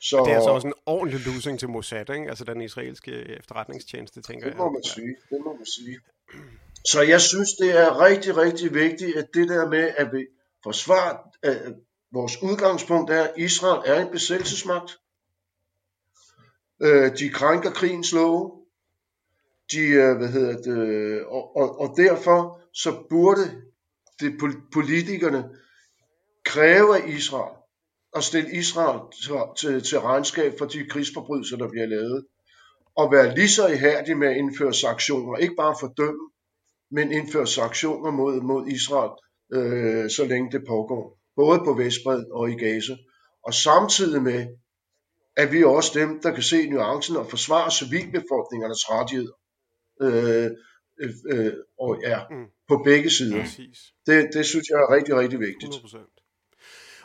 [0.00, 2.28] Så, det er altså også en ordentlig losing til Mossad, ikke?
[2.28, 4.52] altså den israelske efterretningstjeneste, tænker jeg.
[4.52, 5.98] Det må man sige, det må man sige.
[6.84, 10.26] Så jeg synes, det er rigtig, rigtig vigtigt, at det der med, at vi
[10.62, 11.74] forsvarer, at
[12.12, 14.98] vores udgangspunkt er, at Israel er en besættelsesmagt.
[16.82, 18.65] Øh, de krænker krigens love.
[19.72, 23.62] De, øh, hvad hedder det, øh, og, og, og derfor så burde
[24.20, 24.32] det
[24.72, 25.44] politikerne
[26.44, 27.56] kræve af Israel,
[28.16, 32.26] at stille Israel til, til, til regnskab for de krigsforbrydelser, der bliver lavet,
[32.96, 36.30] og være lige så ihærdig med at indføre sanktioner, ikke bare fordømme,
[36.90, 39.14] men indføre sanktioner mod, mod Israel,
[39.54, 42.96] øh, så længe det pågår, både på Vestbred og i Gaza.
[43.46, 44.46] Og samtidig med,
[45.36, 49.32] at vi er også dem, der kan se nuancen og forsvare civilbefolkningernes rettigheder.
[50.02, 50.50] Øh,
[51.00, 52.46] øh, øh, og ja, mm.
[52.68, 53.44] på begge sider.
[54.06, 55.74] Det, det synes jeg er rigtig, rigtig vigtigt.
[55.74, 56.16] 100%.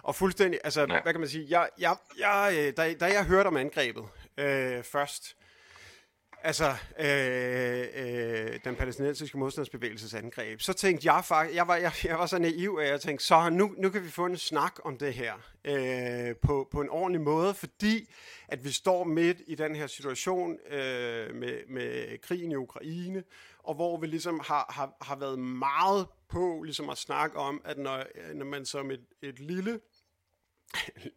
[0.04, 1.02] Og fuldstændig, altså, ja.
[1.02, 4.04] hvad kan man sige, jeg, jeg, jeg, øh, da, da jeg hørte om angrebet
[4.38, 5.36] øh, først,
[6.44, 10.62] Altså, øh, øh, den palæstinensiske modstandsbevægelses angreb.
[10.62, 13.50] Så tænkte jeg faktisk, jeg var, jeg, jeg var så naiv, at jeg tænkte, så
[13.50, 15.34] nu, nu kan vi få en snak om det her
[15.66, 18.10] øh, på, på en ordentlig måde, fordi
[18.48, 23.24] at vi står midt i den her situation øh, med, med krigen i Ukraine,
[23.64, 27.78] og hvor vi ligesom har, har, har været meget på ligesom at snakke om, at
[27.78, 29.80] når, når man som et, et lille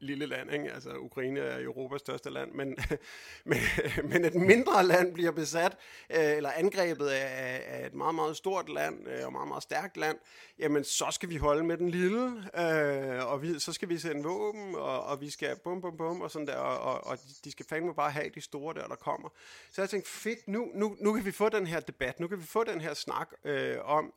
[0.01, 0.73] lille land, ikke?
[0.73, 2.77] altså Ukraine er Europas største land, men,
[3.45, 3.59] men,
[4.05, 5.77] men et mindre land bliver besat
[6.11, 9.97] øh, eller angrebet af, af et meget, meget stort land øh, og meget, meget stærkt
[9.97, 10.19] land,
[10.59, 12.27] jamen så skal vi holde med den lille,
[12.59, 16.21] øh, og vi, så skal vi sende våben, og, og vi skal bum, bum, bum,
[16.21, 19.29] og sådan der, og, og de skal fandme bare have de store der, der kommer.
[19.71, 22.39] Så jeg tænkte, fedt, nu, nu, nu kan vi få den her debat, nu kan
[22.39, 24.13] vi få den her snak øh, om,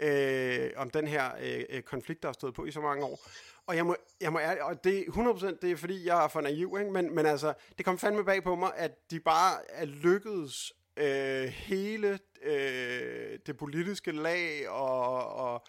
[0.00, 3.20] øh, om den her øh, øh, konflikt, der har stået på i så mange år.
[3.66, 6.40] Og jeg må, jeg må ærlig, og det 100% det er fordi, jeg er for
[6.40, 6.90] naiv, ikke?
[6.90, 11.44] Men, men altså, det kom fandme bag på mig, at de bare er lykkedes øh,
[11.44, 15.66] hele øh, det politiske lag og, og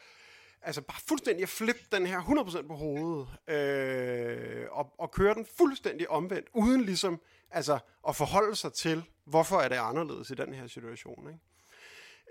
[0.61, 5.45] altså bare fuldstændig at flippe den her 100% på hovedet øh, og, og køre den
[5.57, 10.53] fuldstændig omvendt, uden ligesom altså, at forholde sig til, hvorfor er det anderledes i den
[10.53, 11.27] her situation.
[11.27, 11.39] Ikke?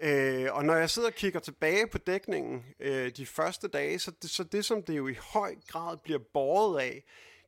[0.03, 4.13] Øh, og når jeg sidder og kigger tilbage på dækningen øh, de første dage, så
[4.23, 7.05] det, så det, som det jo i høj grad bliver båret af,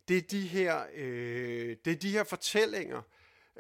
[0.09, 3.03] det er de her, øh, det er de her fortællinger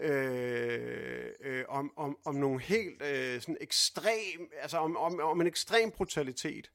[0.00, 5.46] øh, øh, om, om, om nogle helt øh, sådan ekstrem, altså om, om, om en
[5.46, 6.70] ekstrem brutalitet,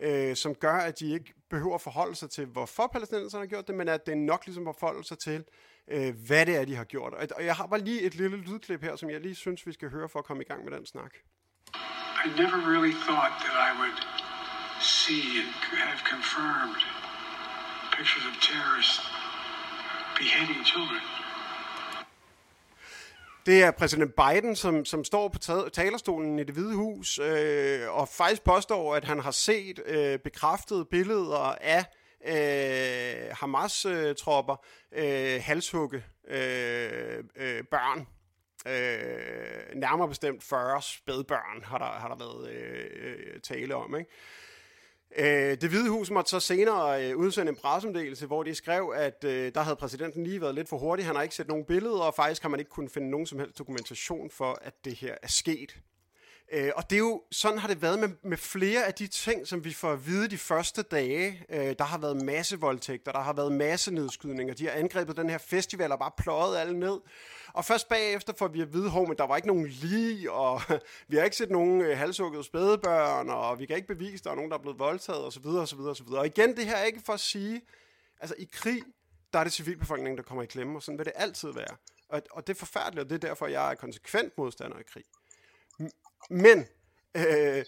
[0.00, 3.66] øh, som gør, at de ikke behøver at forholde sig til, hvorfor palæstinenserne har gjort
[3.66, 5.44] det, men at det er nok ligesom at forholde sig til,
[5.88, 7.14] øh, hvad det er, de har gjort.
[7.14, 9.90] Og jeg har bare lige et lille lydklip her, som jeg lige synes, vi skal
[9.90, 11.14] høre for at komme i gang med den snak.
[12.26, 13.98] I never really thought that I would
[14.80, 15.50] see and
[15.90, 16.80] have confirmed
[17.96, 19.00] pictures of terrorists
[20.18, 21.02] beheading children.
[23.46, 25.38] Det er præsident Biden, som, som står på
[25.72, 30.84] talerstolen i det hvide hus, øh, og faktisk påstår, at han har set øh, bekræftede
[30.84, 31.84] billeder af
[32.26, 38.06] øh, Hamas-tropper øh, halshugge øh, øh, børn
[38.66, 43.96] Øh, nærmere bestemt 40 spædbørn har der, har der været øh, øh, tale om.
[43.96, 44.10] Ikke?
[45.18, 49.24] Øh, det Hvide Hus måtte så senere øh, udsende en pressemeddelelse, hvor de skrev, at
[49.24, 51.06] øh, der havde præsidenten lige været lidt for hurtig.
[51.06, 53.38] Han har ikke set nogen billeder, og faktisk har man ikke kunnet finde nogen som
[53.38, 55.76] helst dokumentation for, at det her er sket.
[56.52, 59.46] Øh, og det er jo, sådan har det været med, med flere af de ting,
[59.46, 61.44] som vi får at vide de første dage.
[61.48, 65.30] Øh, der har været masse voldtægter, der har været masse nedskydninger, de har angrebet den
[65.30, 67.00] her festival og bare pløjet alle ned.
[67.52, 70.60] Og først bagefter får vi at vide, at der var ikke nogen lige, og
[71.08, 74.30] vi har ikke set nogen øh, halshuggede spædebørn, og vi kan ikke bevise, at der
[74.30, 75.46] er nogen, der er blevet voldtaget, osv.
[75.46, 76.08] osv., osv.
[76.08, 77.60] Og igen, det her er ikke for at sige,
[78.20, 78.82] altså i krig,
[79.32, 81.76] der er det civilbefolkningen, der kommer i klemme, og sådan vil det altid være.
[82.08, 85.04] Og, og det er forfærdeligt, og det er derfor, jeg er konsekvent modstander af krig.
[86.30, 86.66] Men
[87.16, 87.64] øh,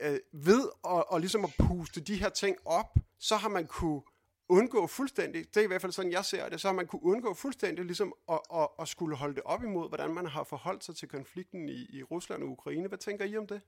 [0.00, 4.02] øh, ved at, og ligesom at puste de her ting op, så har man kunne
[4.48, 7.04] undgå fuldstændig, det er i hvert fald sådan, jeg ser det, så har man kunne
[7.04, 10.84] undgå fuldstændig ligesom at, at, at skulle holde det op imod, hvordan man har forholdt
[10.84, 12.88] sig til konflikten i, i Rusland og Ukraine.
[12.88, 13.60] Hvad tænker I om det?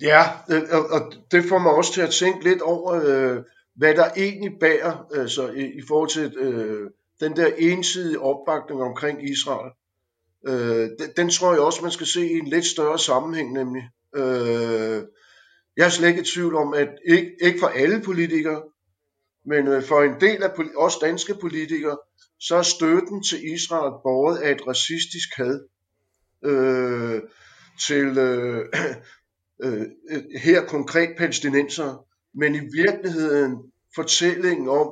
[0.00, 4.10] Ja, øh, og det får mig også til at tænke lidt over, øh, hvad der
[4.16, 9.72] egentlig bærer altså, i, i forhold til øh, den der ensidige opbakning omkring Israel.
[10.46, 13.82] Øh, den, den tror jeg også, man skal se i en lidt større sammenhæng nemlig.
[14.16, 15.02] Øh,
[15.76, 18.62] jeg er slet ikke i tvivl om, at ikke, ikke for alle politikere,
[19.46, 21.98] men øh, for en del af os danske politikere,
[22.40, 25.60] så er støtten til Israel båret af et racistisk had
[26.44, 27.22] øh,
[27.86, 28.64] til øh,
[29.64, 29.86] øh,
[30.42, 33.56] her konkret palæstinenser, men i virkeligheden
[33.94, 34.88] fortællingen om,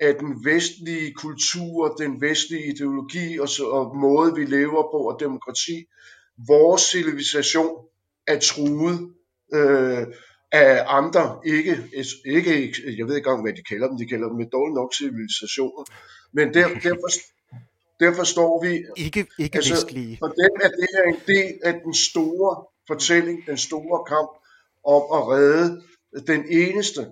[0.00, 5.20] at den vestlige kultur, den vestlige ideologi og, så, og måde vi lever på og
[5.20, 5.84] demokrati,
[6.48, 7.76] vores civilisation
[8.26, 9.14] er truet
[9.54, 10.06] øh,
[10.52, 11.76] af andre, ikke,
[12.26, 14.94] ikke, jeg ved ikke engang, hvad de kalder dem, de kalder dem med dårligt nok
[14.94, 15.84] civilisationer,
[16.32, 17.08] men der, derfor,
[18.00, 20.16] derfor står vi, ikke, ikke altså, vestlige.
[20.18, 24.30] for dem er det her en del af den store fortælling, den store kamp
[24.84, 25.82] om at redde
[26.26, 27.06] den eneste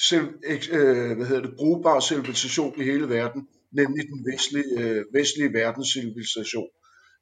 [0.00, 0.28] selv,
[0.70, 5.88] øh, hvad hedder det, brugbar civilisation i hele verden, nemlig den vestlige, øh, vestlige verdens
[5.92, 6.68] civilisation.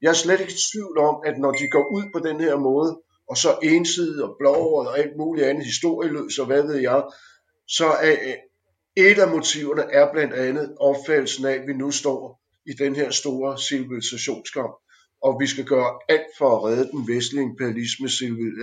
[0.03, 2.57] Jeg er slet ikke i tvivl om, at når de går ud på den her
[2.57, 7.03] måde, og så ensidigt og blåret og alt muligt andet historieløs og hvad ved jeg,
[7.69, 8.35] så er øh,
[8.97, 13.11] et af motiverne er blandt andet opfattelsen af, at vi nu står i den her
[13.11, 14.73] store civilisationskamp,
[15.23, 18.07] og vi skal gøre alt for at redde den vestlige imperialisme,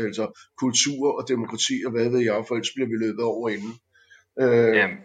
[0.05, 3.73] altså kultur og demokrati og hvad ved jeg, for ellers bliver vi løbet over inden.
[4.41, 4.97] Øh, Jamen.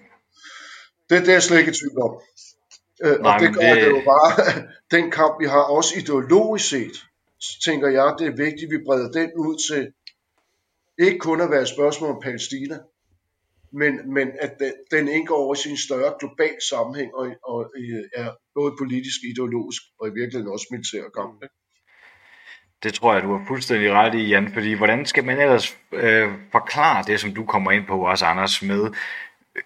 [1.10, 2.20] det, det er jeg slet ikke i tvivl om.
[3.04, 3.82] Øh, Nej, og det gør det...
[3.82, 4.32] det jo bare,
[4.96, 6.96] den kamp vi har også ideologisk set,
[7.64, 9.92] tænker jeg, det er vigtigt, at vi breder den ud til
[10.98, 12.78] ikke kun at være et spørgsmål om Palæstina,
[13.72, 14.52] men, men at
[14.90, 17.60] den, indgår over i sin større global sammenhæng, og, og
[18.14, 21.42] er både politisk, ideologisk og i virkeligheden også militær kamp.
[21.42, 21.54] Ikke?
[22.82, 26.28] Det tror jeg, du har fuldstændig ret i, Jan, fordi hvordan skal man ellers øh,
[26.52, 28.84] forklare det, som du kommer ind på også, Anders, med
[29.56, 29.62] øh,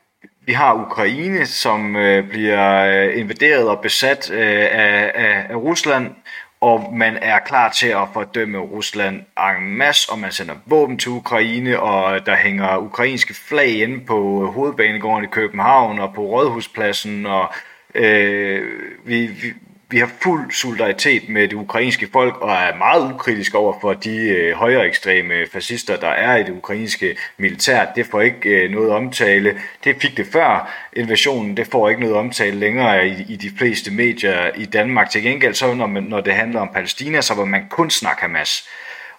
[0.47, 6.15] vi har Ukraine, som øh, bliver øh, invaderet og besat øh, af, af, af Rusland,
[6.61, 9.23] og man er klar til at fordømme Rusland
[9.59, 14.43] en masse, og man sender våben til Ukraine, og der hænger ukrainske flag inde på
[14.45, 17.53] øh, hovedbanegården i København og på Rådhuspladsen, og
[17.95, 18.63] øh,
[19.05, 19.53] vi, vi,
[19.93, 24.17] vi har fuld solidaritet med det ukrainske folk og er meget ukritiske over for de
[24.17, 27.87] øh, højere ekstreme fascister, der er i det ukrainske militær.
[27.97, 29.61] Det får ikke øh, noget omtale.
[29.85, 31.57] Det fik det før invasionen.
[31.57, 35.11] Det får ikke noget omtale længere i, i de fleste medier i Danmark.
[35.11, 38.23] Til gengæld så, når, man, når det handler om Palæstina, så vil man kun snakke
[38.23, 38.69] Hamas.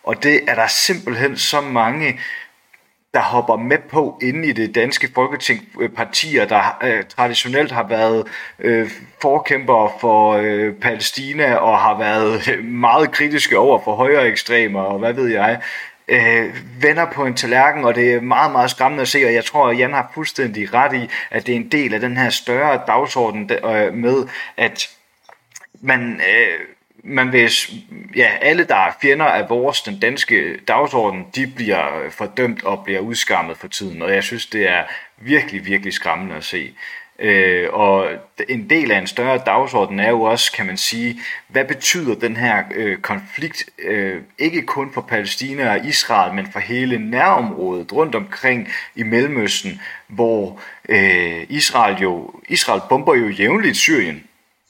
[0.04, 2.20] Og det er der simpelthen så mange
[3.13, 7.88] der hopper med på inde i det danske folketing øh, partier, der øh, traditionelt har
[7.88, 8.28] været
[8.60, 14.82] øh, forkæmpere for øh, Palæstina og har været øh, meget kritiske over for højere ekstremer
[14.82, 15.62] og hvad ved jeg,
[16.08, 19.45] øh, vender på en tallerken, og det er meget, meget skræmmende at se, og jeg
[19.45, 22.30] tror, at Jan har fuldstændig ret i, at det er en del af den her
[22.30, 24.89] større dagsorden øh, med, at
[25.82, 26.21] man...
[26.21, 26.60] Øh,
[27.04, 27.52] man vil,
[28.16, 33.00] ja, alle, der er fjender af vores, den danske dagsorden, de bliver fordømt og bliver
[33.00, 34.84] udskammet for tiden, og jeg synes, det er
[35.18, 36.74] virkelig, virkelig skræmmende at se.
[37.20, 38.10] Øh, og
[38.50, 42.38] en del af en større dagsorden er jo også, kan man sige, hvad betyder den
[42.38, 48.16] her øh, konflikt, øh, ikke kun for Palæstina og Israel, men for hele nærområdet rundt
[48.16, 54.24] omkring i Mellemøsten, hvor øh, Israel jo, Israel bomber jo jævnligt Syrien,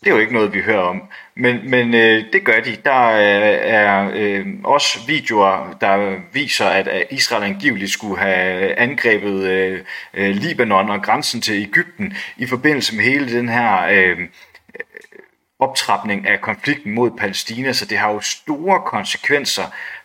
[0.03, 1.01] det er jo ikke noget, vi hører om.
[1.35, 2.77] Men, men øh, det gør de.
[2.85, 9.43] Der er, er øh, også videoer, der viser, at øh, Israel angiveligt skulle have angrebet
[9.43, 9.81] øh,
[10.13, 14.17] øh, Libanon og grænsen til Ægypten i forbindelse med hele den her øh,
[15.59, 17.73] optrapning af konflikten mod Palæstina.
[17.73, 19.63] Så det har jo store konsekvenser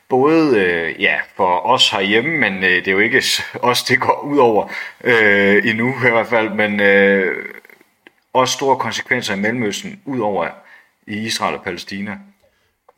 [0.08, 3.22] både øh, ja, for os herhjemme, men øh, det er jo ikke
[3.62, 4.72] os, det går ud over
[5.04, 7.44] øh, endnu i hvert fald, men øh,
[8.40, 10.50] også store konsekvenser i Mellemøsten, ud over
[11.06, 12.18] i Israel og Palæstina.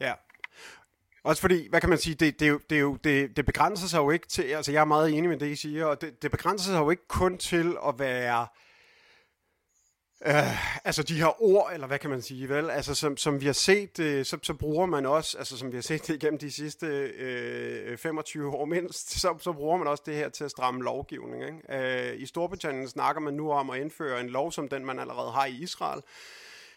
[0.00, 0.12] Ja.
[1.24, 3.98] Også fordi, hvad kan man sige, det, det, er jo, det, det, det begrænser sig
[3.98, 6.30] jo ikke til, altså jeg er meget enig med det, I siger, og det, det
[6.30, 8.46] begrænser sig jo ikke kun til at være
[10.26, 12.70] Uh, altså de her ord, eller hvad kan man sige, vel?
[12.70, 15.76] Altså som, som vi har set, uh, så, så bruger man også, altså som vi
[15.76, 19.86] har set det igennem de sidste uh, øh, 25 år mindst, så, så bruger man
[19.86, 21.44] også det her til at stramme lovgivning.
[21.44, 22.12] Ikke?
[22.14, 25.30] Uh, I Storbritannien snakker man nu om at indføre en lov, som den man allerede
[25.30, 26.02] har i Israel,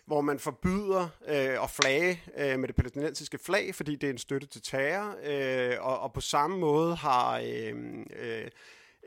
[0.05, 4.17] hvor man forbyder øh, at flage øh, med det palæstinensiske flag, fordi det er en
[4.17, 7.39] støtte til terror, øh, og, og på samme måde har...
[7.39, 7.73] Øh,
[8.19, 8.47] øh,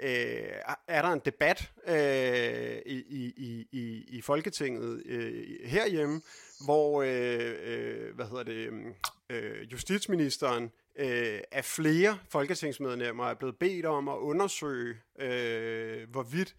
[0.00, 0.48] øh,
[0.88, 3.04] er der en debat øh, i,
[3.36, 6.22] i, i, i Folketinget øh, herhjemme,
[6.64, 8.70] hvor øh, øh, hvad hedder det,
[9.30, 16.56] øh, justitsministeren øh, af flere folketingsmedlemmer er blevet bedt om at undersøge, øh, hvorvidt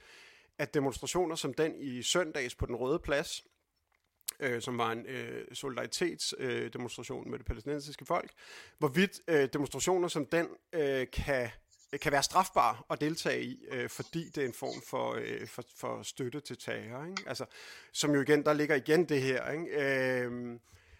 [0.60, 3.43] at demonstrationer som den i søndags på den Røde Plads,
[4.39, 8.32] øh, som var en øh, solidaritetsdemonstration øh, med det palæstinensiske folk,
[8.78, 11.50] hvorvidt øh, demonstrationer som den øh, kan
[11.93, 15.47] Øh, kan være strafbar at deltage i, øh, fordi det er en form for, øh,
[15.47, 17.06] for, for støtte til terror.
[17.06, 17.23] Ikke?
[17.28, 17.45] Altså,
[17.93, 19.52] som jo igen, der ligger igen det her.
[19.52, 19.65] Ikke?
[19.65, 20.60] Øh,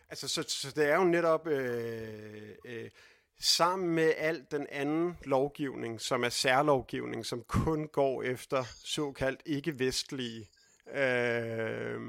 [0.10, 2.90] altså, så, så det er jo netop øh, øh,
[3.40, 10.50] sammen med al den anden lovgivning, som er særlovgivning, som kun går efter såkaldt ikke-vestlige
[10.96, 12.02] Øh,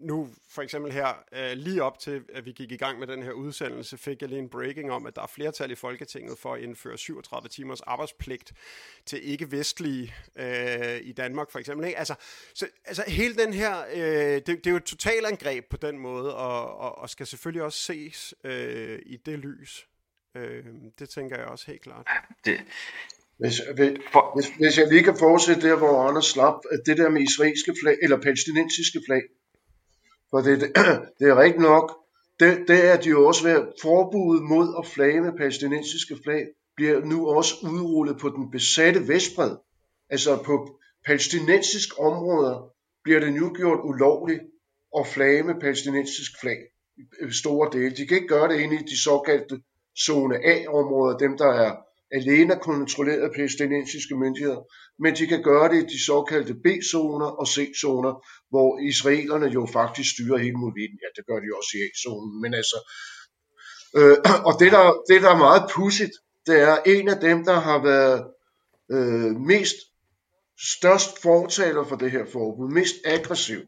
[0.00, 3.22] nu for eksempel her, øh, lige op til, at vi gik i gang med den
[3.22, 6.54] her udsendelse, fik jeg lige en breaking om, at der er flertal i Folketinget for
[6.54, 8.52] at indføre 37 timers arbejdspligt
[9.06, 11.86] til ikke-vestlige øh, i Danmark for eksempel.
[11.86, 11.98] Ikke?
[11.98, 12.14] Altså,
[12.54, 16.36] så, altså hele den her, øh, det, det er jo et totalangreb på den måde,
[16.36, 19.86] og, og, og skal selvfølgelig også ses øh, i det lys.
[20.34, 20.64] Øh,
[20.98, 22.06] det tænker jeg også helt klart.
[22.44, 22.60] Det,
[23.40, 23.60] hvis,
[24.34, 27.74] hvis, hvis jeg lige kan fortsætte der, hvor Anders slap, at det der med israelske
[27.82, 29.22] flag, eller palæstinensiske flag,
[30.30, 30.60] for det,
[31.18, 31.86] det, er rigtigt nok,
[32.40, 37.04] det, det er de jo også ved forbuddet mod at flage med palæstinensiske flag, bliver
[37.04, 39.56] nu også udrullet på den besatte vestbred.
[40.10, 42.72] Altså på palæstinensisk områder
[43.04, 44.40] bliver det nu gjort ulovligt
[44.98, 46.58] at flage med palæstinensisk flag.
[47.30, 47.96] Store dele.
[47.96, 49.60] De kan ikke gøre det inde i de såkaldte
[50.06, 54.62] zone A-områder, dem der er alene er kontrolleret af palæstinensiske myndigheder,
[55.02, 58.14] men de kan gøre det i de såkaldte B-zoner og C-zoner,
[58.50, 60.98] hvor israelerne jo faktisk styrer hele muligheden.
[61.02, 62.78] Ja, det gør de også i A-zonen, men altså...
[63.98, 64.16] Øh,
[64.48, 66.14] og det der, det, der er meget pudsigt,
[66.46, 68.20] det er en af dem, der har været
[68.94, 69.76] øh, mest
[70.76, 73.60] størst fortaler for det her forbud, mest aggressiv,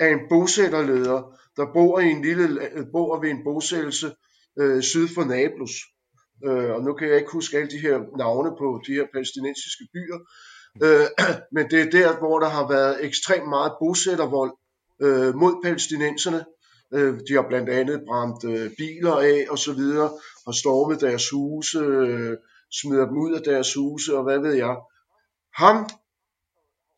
[0.00, 2.46] er en bosætterleder, der bor i en lille
[2.92, 4.14] bor ved en bosættelse
[4.58, 5.72] øh, syd for Nablus.
[6.44, 9.84] Øh, og nu kan jeg ikke huske alle de her navne på de her palæstinensiske
[9.92, 10.18] byer,
[10.84, 11.06] øh,
[11.54, 14.52] men det er der, hvor der har været ekstremt meget bosættervold
[15.02, 16.44] øh, mod palæstinenserne.
[16.94, 20.10] Øh, de har blandt andet brændt øh, biler af og så videre,
[20.46, 22.36] har stormet deres huse, øh,
[22.80, 24.76] smider dem ud af deres huse og hvad ved jeg.
[25.54, 25.88] Ham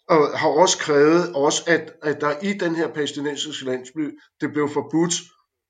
[0.08, 4.68] og har også krævet også, at, at der i den her palæstinensiske landsby, det blev
[4.68, 5.14] forbudt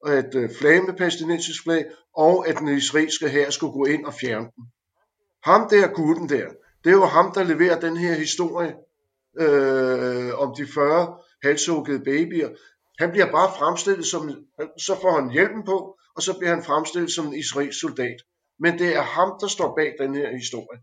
[0.07, 1.85] at øh, flage med palæstinensisk flag,
[2.17, 4.65] og at den israelske her skulle gå ind og fjerne den.
[5.45, 6.47] Ham der gutten der,
[6.85, 8.75] det er jo ham, der leverer den her historie
[9.41, 12.49] øh, om de 40 halshuggede babyer.
[12.99, 14.47] Han bliver bare fremstillet som,
[14.79, 18.17] så får han hjælpen på, og så bliver han fremstillet som en israelsk soldat.
[18.59, 20.81] Men det er ham, der står bag den her historie.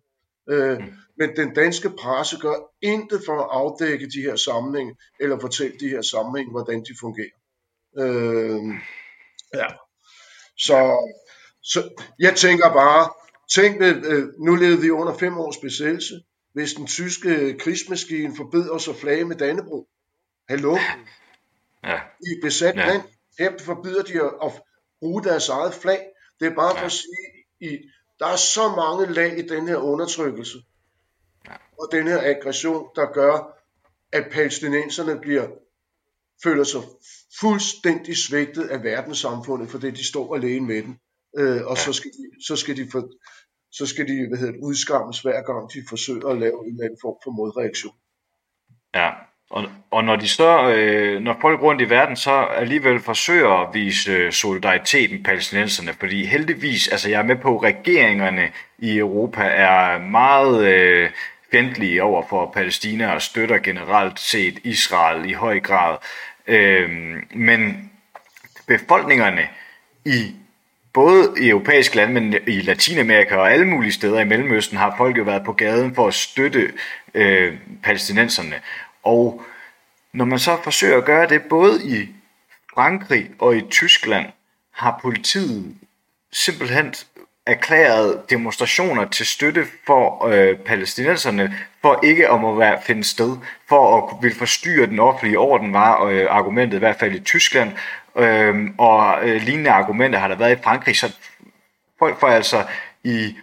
[0.50, 0.84] Øh,
[1.18, 5.90] men den danske presse gør intet for at afdække de her sammenhænge, eller fortælle de
[5.90, 7.38] her sammenhænge, hvordan de fungerer.
[8.00, 8.62] Øh,
[9.54, 9.68] ja.
[10.58, 11.10] Så,
[11.64, 11.90] så
[12.20, 13.10] jeg tænker bare,
[13.56, 16.22] tænk, øh, nu levede vi under fem års besættelse,
[16.54, 19.88] hvis den tyske krigsmaskine forbød os at flage med Dannebro.
[20.50, 20.78] Hallo?
[21.84, 21.96] Ja.
[21.96, 22.88] I et besat ja.
[22.88, 23.02] land,
[23.40, 24.52] her forbyder de at, at
[25.00, 26.06] bruge deres eget flag.
[26.40, 26.82] Det er bare ja.
[26.82, 27.78] for at sige, i,
[28.20, 30.58] der er så mange lag i den her undertrykkelse,
[31.48, 31.54] ja.
[31.80, 33.62] og den her aggression, der gør,
[34.12, 35.48] at palæstinenserne bliver,
[36.44, 36.82] føler sig
[37.40, 41.00] fuldstændig svigtet af verdenssamfundet, fordi de står alene med den.
[41.38, 43.10] Øh, og så skal de, så skal de, for,
[43.72, 46.84] så skal de hvad hedder det, udskammes hver gang de forsøger at lave en eller
[46.84, 47.96] anden form for modreaktion.
[48.96, 49.10] Ja,
[49.50, 53.74] og, og når de så, øh, når folk rundt i verden så alligevel forsøger at
[53.74, 58.98] vise øh, solidaritet med palæstinenserne, fordi heldigvis, altså jeg er med på, at regeringerne i
[58.98, 61.10] Europa er meget øh,
[61.52, 65.98] fjendtlige over for Palæstina og støtter generelt set Israel i høj grad.
[66.48, 66.90] Øh,
[67.32, 67.92] men
[68.68, 69.48] befolkningerne
[70.06, 70.36] i
[70.94, 75.18] både i europæiske lande, men i Latinamerika og alle mulige steder i Mellemøsten har folk
[75.18, 76.74] jo været på gaden for at støtte
[77.14, 78.62] øh, palæstinenserne.
[79.04, 79.44] Og
[80.14, 82.10] når man så forsøger at gøre det både i
[82.74, 84.26] Frankrig og i Tyskland,
[84.72, 85.76] har politiet
[86.32, 86.94] simpelthen
[87.46, 93.38] erklærede demonstrationer til støtte for øh, palæstinenserne, for ikke at må være, finde sted,
[93.70, 97.72] for at ville forstyrre den offentlige orden, var øh, argumentet i hvert fald i Tyskland,
[98.18, 101.16] øh, og øh, lignende argumenter har der været i Frankrig, så
[102.00, 102.64] folk får altså
[103.04, 103.36] i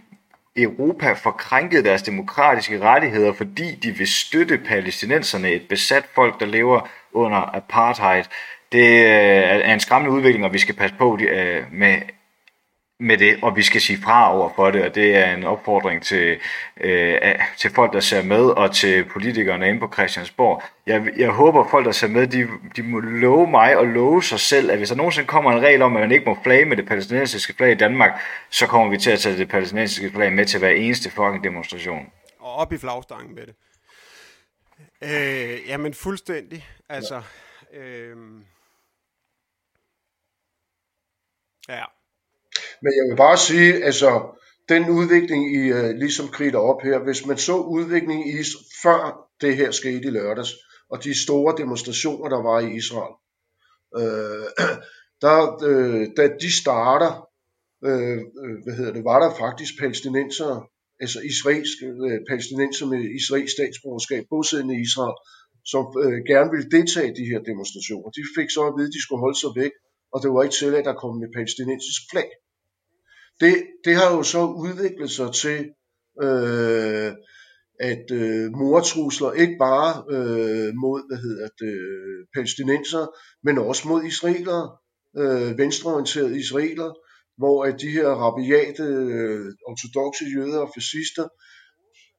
[0.56, 6.46] Europa får krænket deres demokratiske rettigheder, fordi de vil støtte palæstinenserne, et besat folk, der
[6.46, 8.24] lever under apartheid.
[8.72, 11.96] Det øh, er en skræmmende udvikling, og vi skal passe på øh, med
[13.02, 16.02] med det, og vi skal sige fra over for det, og det er en opfordring
[16.02, 16.38] til,
[16.80, 17.20] øh,
[17.56, 20.62] til folk, der ser med, og til politikerne inde på Christiansborg.
[20.86, 24.40] Jeg, jeg håber, folk, der ser med, de, de må love mig og love sig
[24.40, 26.76] selv, at hvis der nogensinde kommer en regel om, at man ikke må flage med
[26.76, 30.46] det palæstinensiske flag i Danmark, så kommer vi til at tage det palæstinensiske flag med
[30.46, 32.12] til hver eneste fucking demonstration.
[32.38, 33.54] Og op i flagstangen med det.
[35.02, 36.66] Øh, jamen fuldstændig.
[36.88, 37.22] Altså,
[37.74, 38.16] øh,
[41.68, 41.84] ja.
[42.82, 44.10] Men jeg vil bare sige, altså,
[44.68, 48.44] den udvikling, I uh, ligesom kridt op her, hvis man så udviklingen i
[48.82, 50.52] før det her skete i lørdags,
[50.92, 53.14] og de store demonstrationer, der var i Israel,
[54.00, 54.46] øh,
[55.24, 57.12] der, øh, da de starter,
[57.88, 60.52] øh, øh, hvad hedder det, var der faktisk palæstinenser,
[61.00, 65.16] altså israelske øh, palæstinenser med israelsk statsborgerskab, bosiddende i Israel,
[65.72, 68.08] som øh, gerne ville deltage i de her demonstrationer.
[68.18, 69.74] De fik så at vide, at de skulle holde sig væk,
[70.12, 72.28] og det var ikke tilladt at der kom med palæstinensisk flag.
[73.40, 75.70] Det, det har jo så udviklet sig til,
[76.22, 77.12] øh,
[77.80, 81.76] at øh, mortrusler ikke bare øh, mod hvad hedder det,
[82.34, 83.06] palæstinenser,
[83.44, 84.76] men også mod israelere,
[85.16, 86.94] øh, venstreorienterede israelere,
[87.38, 91.28] hvor at de her rabiate øh, ortodoxe jøder og fascister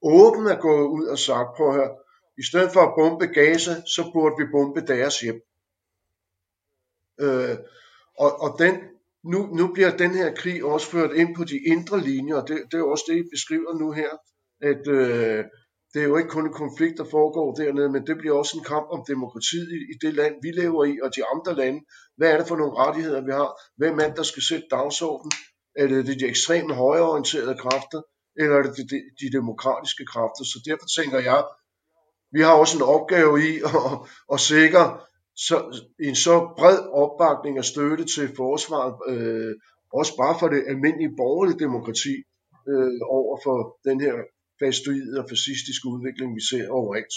[0.04, 1.96] åbent er gået ud og sagt, prøv at høre,
[2.38, 5.42] i stedet for at bombe Gaza, så burde vi bombe deres hjem.
[7.20, 7.58] Øh,
[8.20, 8.76] og, og den,
[9.24, 12.58] nu, nu bliver den her krig også ført ind på de indre linjer, og det,
[12.72, 14.12] det er også det, I beskriver nu her,
[14.62, 15.44] at øh,
[15.94, 18.64] det er jo ikke kun en konflikt, der foregår dernede, men det bliver også en
[18.64, 21.80] kamp om demokratiet i, i det land, vi lever i, og de andre lande.
[22.18, 23.52] Hvad er det for nogle rettigheder, vi har?
[23.78, 25.32] Hvem er det, der skal sætte dagsordenen?
[25.76, 28.02] Er det de ekstreme højreorienterede kræfter,
[28.36, 30.44] eller er det de, de demokratiske kræfter?
[30.52, 31.44] Så derfor tænker jeg,
[32.36, 33.94] vi har også en opgave i at,
[34.34, 34.84] at sikre
[35.36, 39.56] så, en så bred opbakning og støtte til forsvaret, øh,
[39.94, 42.16] også bare for det almindelige borgerlige demokrati,
[42.70, 44.14] øh, over for den her
[44.60, 47.14] fastoide og fascistiske udvikling, vi ser overalt.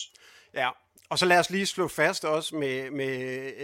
[0.55, 0.71] Ja,
[1.11, 3.17] og så lad os lige slå fast også med, med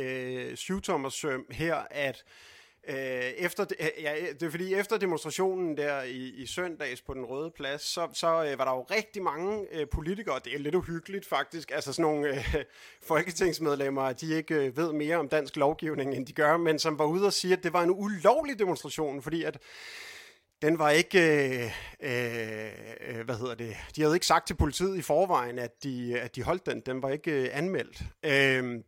[0.03, 2.52] øh, syvtommersøm her, at øh,
[2.89, 7.25] Øh, efter, øh, ja, det er fordi efter demonstrationen der i, i søndags på den
[7.25, 10.75] røde plads, så, så øh, var der jo rigtig mange øh, politikere, det er lidt
[10.75, 12.55] uhyggeligt faktisk, altså sådan nogle øh,
[13.09, 17.05] folketingsmedlemmer, de ikke øh, ved mere om dansk lovgivning, end de gør, men som var
[17.05, 19.59] ude og sige, at det var en ulovlig demonstration, fordi at
[20.63, 21.71] den var ikke, øh,
[22.01, 26.21] øh, øh, hvad hedder det, de havde ikke sagt til politiet i forvejen, at de,
[26.21, 28.03] at de holdt den, den var ikke øh, anmeldt.
[28.25, 28.83] Øh,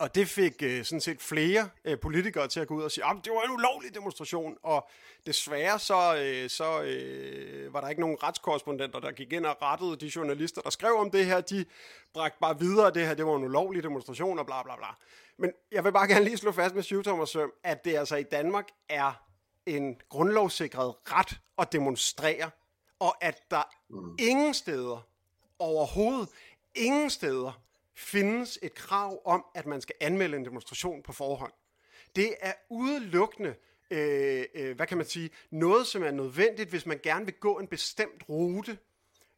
[0.00, 3.04] og det fik øh, sådan set flere øh, politikere til at gå ud og sige,
[3.04, 4.88] at det var en ulovlig demonstration, og
[5.26, 9.96] desværre så, øh, så øh, var der ikke nogen retskorrespondenter, der gik ind og rettede
[9.96, 11.64] de journalister, der skrev om det her, de
[12.14, 14.86] bragte bare videre, at det her det var en ulovlig demonstration, og bla bla bla.
[15.38, 18.68] Men jeg vil bare gerne lige slå fast med syvtommersøm, at det altså i Danmark
[18.88, 19.12] er
[19.66, 22.50] en grundlovssikret ret at demonstrere,
[22.98, 24.16] og at der mm.
[24.18, 25.06] ingen steder,
[25.58, 26.28] overhovedet
[26.74, 27.62] ingen steder,
[27.96, 31.52] findes et krav om, at man skal anmelde en demonstration på forhånd.
[32.16, 33.54] Det er udelukkende,
[33.90, 37.58] øh, øh, hvad kan man sige, noget, som er nødvendigt, hvis man gerne vil gå
[37.58, 38.78] en bestemt rute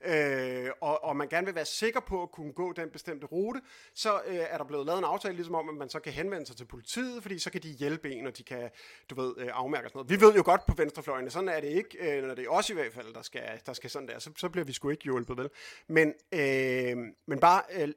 [0.05, 3.61] øh, og, og man gerne vil være sikker på at kunne gå den bestemte rute,
[3.95, 6.47] så øh, er der blevet lavet en aftale ligesom om, at man så kan henvende
[6.47, 8.71] sig til politiet, fordi så kan de hjælpe en, og de kan,
[9.11, 10.11] du ved, øh, afmærke sådan noget.
[10.11, 12.71] Vi ved jo godt på venstrefløjen, sådan er det ikke, øh, når det er os
[12.71, 15.05] i hvert fald, der skal, der skal sådan der, så, så bliver vi sgu ikke
[15.05, 15.51] hjulpet, vel?
[15.89, 16.97] Men, øh,
[17.27, 17.89] men bare, øh,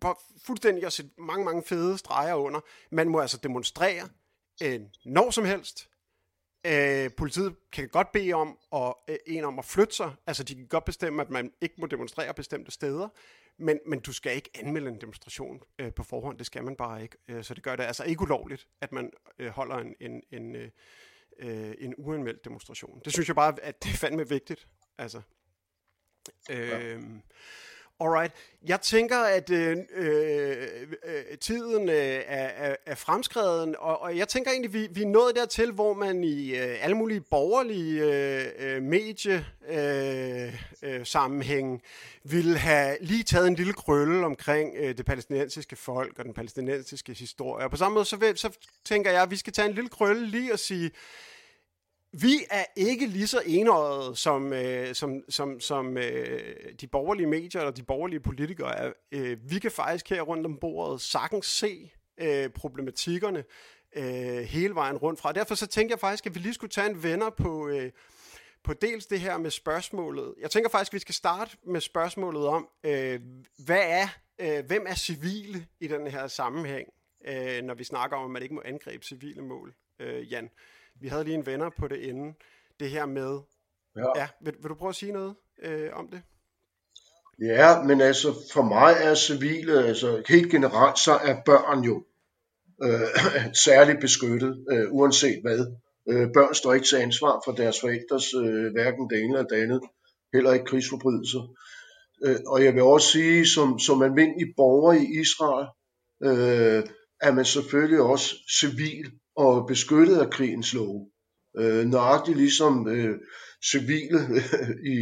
[0.00, 0.14] bare
[0.46, 2.60] fuldstændig at sætte mange, mange fede streger under.
[2.90, 4.08] Man må altså demonstrere
[4.62, 5.87] øh, når som helst,
[6.68, 10.14] Øh, politiet kan godt bede om at, øh, en om at flytte sig.
[10.26, 13.08] Altså, de kan godt bestemme, at man ikke må demonstrere bestemte steder.
[13.58, 16.38] Men, men du skal ikke anmelde en demonstration øh, på forhånd.
[16.38, 17.16] Det skal man bare ikke.
[17.28, 20.56] Øh, så det gør det altså ikke ulovligt, at man øh, holder en, en, en,
[20.56, 20.70] øh,
[21.38, 23.00] øh en uanmeldt demonstration.
[23.04, 24.68] Det synes jeg bare, at det er fandme vigtigt.
[24.98, 25.22] Altså.
[26.50, 26.98] Øh, ja.
[28.00, 28.32] Alright.
[28.66, 30.56] Jeg tænker, at øh, øh,
[31.04, 35.06] øh, tiden øh, er, er, er fremskreden, og, og jeg tænker egentlig, vi, vi er
[35.06, 41.80] nået dertil, hvor man i øh, alle mulige borgerlige øh, øh mediesammenhæng øh, øh,
[42.32, 47.12] ville have lige taget en lille krølle omkring øh, det palæstinensiske folk og den palæstinensiske
[47.12, 47.64] historie.
[47.64, 48.50] Og på samme måde, så, vil, så
[48.84, 50.90] tænker jeg, at vi skal tage en lille krølle lige og sige,
[52.12, 57.60] vi er ikke lige så enøjet, som, øh, som, som, som øh, de borgerlige medier
[57.60, 58.92] eller de borgerlige politikere er.
[59.12, 63.44] Øh, vi kan faktisk her rundt om bordet sagtens se øh, problematikkerne
[63.96, 65.32] øh, hele vejen rundt fra.
[65.32, 67.90] Derfor så tænker jeg faktisk, at vi lige skulle tage en venner på, øh,
[68.64, 70.34] på dels det her med spørgsmålet.
[70.40, 73.20] Jeg tænker faktisk, at vi skal starte med spørgsmålet om, øh,
[73.64, 76.88] hvad er, øh, hvem er civile i den her sammenhæng,
[77.26, 80.50] øh, når vi snakker om, at man ikke må angribe civile mål, øh, Jan.
[81.00, 82.34] Vi havde lige en venner på det inden.
[82.80, 83.38] Det her med...
[83.96, 84.20] Ja.
[84.20, 86.22] ja vil, vil du prøve at sige noget øh, om det?
[87.42, 92.04] Ja, men altså for mig er civile, altså helt generelt, så er børn jo
[92.82, 95.66] øh, særligt beskyttet, øh, uanset hvad.
[96.08, 99.62] Øh, børn står ikke til ansvar for deres forældres øh, hverken det ene eller det
[99.62, 99.80] andet,
[100.32, 101.54] heller ikke krigsforbrydelser.
[102.24, 105.68] Øh, og jeg vil også sige, som, som almindelig borger i Israel,
[106.22, 106.84] øh,
[107.20, 111.10] er man selvfølgelig også civil og beskyttet af krigens love.
[111.58, 113.14] Øh, nøjagtigt ligesom øh,
[113.70, 114.20] civile
[114.94, 114.96] i,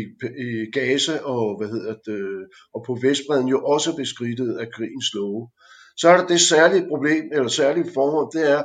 [0.46, 5.50] i Gaza og, hvad hedder det, og på Vestbreden jo også beskridtet af krigens love.
[5.96, 8.64] Så er der det særlige problem, eller særlige forhold, det er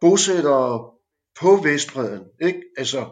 [0.00, 0.90] bosættere
[1.40, 2.24] på Vestbreden.
[2.42, 2.62] Ikke?
[2.76, 3.06] Altså,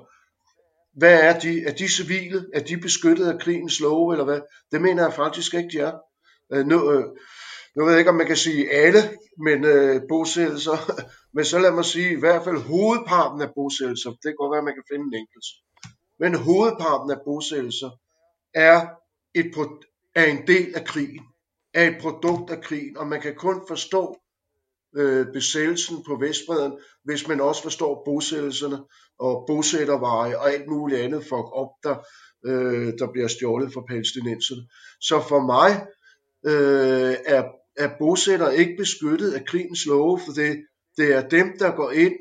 [0.97, 1.63] hvad er de?
[1.65, 2.47] Er de civile?
[2.55, 4.41] Er de beskyttet af krigens love, eller hvad?
[4.73, 5.93] Det mener jeg faktisk ikke, de er.
[6.53, 7.05] Øh, nu, øh,
[7.77, 9.01] nu ved jeg ikke, om man kan sige alle,
[9.39, 10.79] men øh, bosættelser,
[11.35, 14.59] men så lad mig sige, i hvert fald hovedparten af bosættelser, det kan godt være,
[14.59, 15.47] at man kan finde en enkelt,
[16.19, 17.91] men hovedparten af bosættelser
[18.55, 18.87] er,
[19.35, 19.51] et,
[20.15, 21.25] er en del af krigen,
[21.75, 24.17] er et produkt af krigen, og man kan kun forstå
[24.97, 28.79] øh, besættelsen på Vestbreden, hvis man også forstår bosættelserne
[29.19, 31.97] og bosætterveje og alt muligt andet folk op, der,
[32.47, 34.63] øh, der bliver stjålet fra palæstinenserne.
[35.01, 35.87] Så for mig
[36.47, 37.45] øh, er
[37.77, 40.67] er bosættere ikke beskyttet af krigens love, for det,
[40.97, 42.15] det er dem, der går ind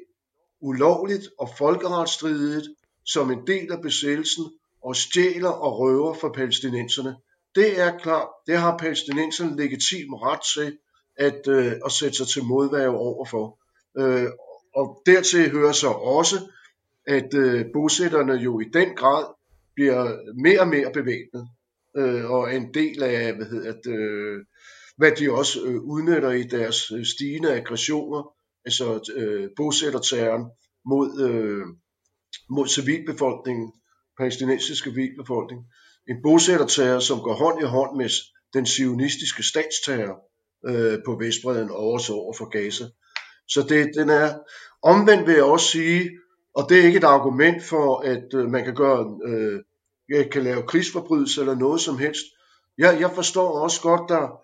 [0.62, 2.68] ulovligt og folkeretstridigt
[3.06, 4.44] som en del af besættelsen
[4.84, 7.16] og stjæler og røver for palæstinenserne.
[7.56, 10.78] Det er klart, det har palæstinenserne legitim ret til
[11.16, 13.60] at, øh, at sætte sig til modværge overfor.
[13.98, 14.30] Øh,
[14.76, 16.36] og dertil hører så også,
[17.08, 19.26] at øh, bosætterne jo i den grad
[19.76, 21.48] bliver mere og mere bevæbnet,
[21.98, 24.46] øh, og en del af, hvad hedder det, øh,
[24.98, 28.34] hvad de også øh, udnytter i deres øh, stigende aggressioner,
[28.66, 30.44] altså øh, bosætterterren
[30.86, 31.66] mod, øh,
[32.50, 33.74] mod civilbefolkningen,
[34.18, 35.62] palæstinensiske civilbefolkning.
[36.10, 38.10] En bosætterterror, som går hånd i hånd med
[38.54, 40.18] den sionistiske statsterror
[40.68, 42.86] øh, på Vestbreden og også over for Gaza.
[43.48, 44.34] Så det, den er
[44.82, 46.12] omvendt vil jeg også sige,
[46.56, 49.60] og det er ikke et argument for, at øh, man kan gøre, øh,
[50.10, 52.26] jeg kan lave krigsforbrydelser eller noget som helst.
[52.78, 54.40] Jeg, jeg forstår også godt, der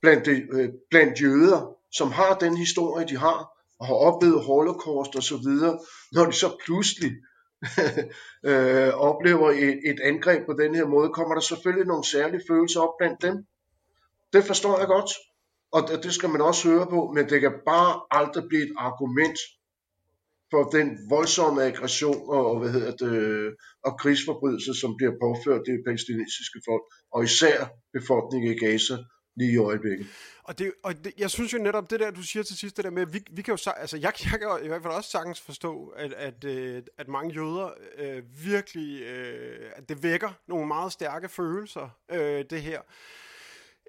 [0.00, 3.38] blandt, øh, blandt jøder, som har den historie, de har,
[3.80, 5.78] og har oplevet holocaust og så videre,
[6.12, 7.12] når de så pludselig
[8.50, 12.80] øh, oplever et, et angreb på den her måde, kommer der selvfølgelig nogle særlige følelser
[12.80, 13.36] op blandt dem.
[14.32, 15.10] Det forstår jeg godt,
[15.72, 18.74] og det, det skal man også høre på, men det kan bare aldrig blive et
[18.76, 19.38] argument
[20.50, 23.52] for den voldsomme aggression og, hvad hedder det, øh,
[23.84, 26.82] og krigsforbrydelse, som bliver påført det palæstinensiske folk,
[27.12, 27.56] og især
[27.92, 28.96] befolkningen i Gaza
[29.38, 30.06] lige i øjeblikket.
[30.42, 32.84] Og, det, og det, jeg synes jo netop, det der, du siger til sidst, det
[32.84, 35.10] der med, vi, vi kan jo, altså jeg, jeg kan jo i hvert fald også
[35.10, 40.66] sagtens forstå, at, at, øh, at mange jøder øh, virkelig, øh, at det vækker nogle
[40.66, 42.80] meget stærke følelser, øh, det her.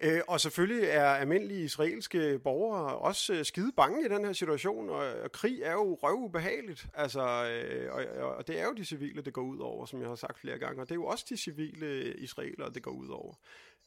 [0.02, 4.90] Øh, og selvfølgelig er almindelige israelske borgere også øh, skide bange i den her situation,
[4.90, 9.22] og, og krig er jo røvubehageligt, altså, øh, og, og det er jo de civile,
[9.22, 11.26] det går ud over, som jeg har sagt flere gange, og det er jo også
[11.30, 13.34] de civile israelere, det går ud over.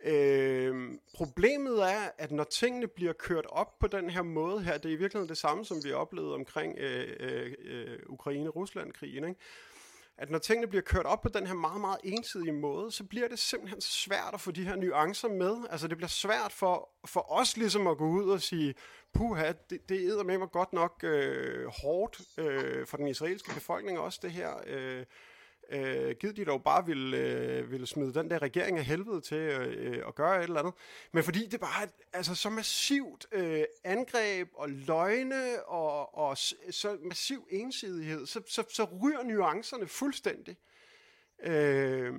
[0.05, 4.89] Øh, problemet er, at når tingene bliver kørt op på den her måde her, det
[4.89, 9.41] er i virkeligheden det samme, som vi oplevede omkring øh, øh, øh Ukraine-Rusland-krigen, ikke?
[10.19, 13.29] At når tingene bliver kørt op på den her meget, meget ensidige måde, så bliver
[13.29, 15.57] det simpelthen svært at få de her nuancer med.
[15.71, 18.75] Altså det bliver svært for, for os ligesom at gå ud og sige,
[19.15, 23.99] puha, det, det er med mig godt nok øh, hårdt øh, for den israelske befolkning
[23.99, 24.51] også, det her.
[24.67, 25.05] Øh,
[25.73, 29.37] øh, givet de dog bare ville, øh, ville smide den der regering af helvede til
[29.37, 30.75] øh, at gøre et eller andet.
[31.13, 36.37] Men fordi det bare er altså, så massivt øh, angreb og løgne og, og
[36.71, 40.57] så massiv ensidighed, så, så, så ryger nuancerne fuldstændig.
[41.43, 42.13] Øh,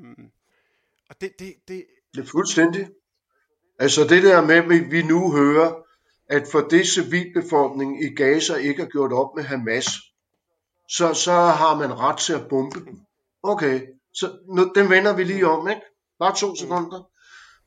[1.09, 1.85] og det, det, det...
[2.15, 2.89] Det er fuldstændig.
[3.79, 5.73] Altså det der med, at vi nu hører,
[6.29, 9.85] at for det civilbefolkningen i Gaza ikke har gjort op med Hamas,
[10.89, 12.99] så, så har man ret til at bombe dem.
[13.43, 13.81] Okay,
[14.13, 15.81] så nu, den vender vi lige om, ikke?
[16.19, 17.09] Bare to sekunder.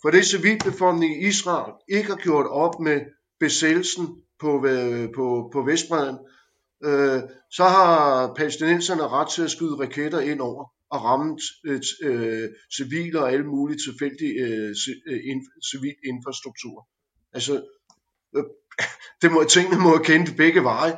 [0.02, 3.00] For det civilbefolkningen i Israel ikke har gjort op med
[3.40, 4.06] besættelsen
[4.40, 4.66] på,
[5.14, 6.18] på, på Vestbreden,
[6.84, 12.48] øh, så har palæstinenserne ret til at skyde raketter ind over og ramme øh, øh,
[12.76, 14.74] civile og alle mulige tilfældige øh,
[15.06, 16.88] øh in, civil infrastruktur.
[17.32, 17.64] Altså,
[18.36, 18.44] øh,
[19.22, 20.96] det må, tingene må kende begge veje.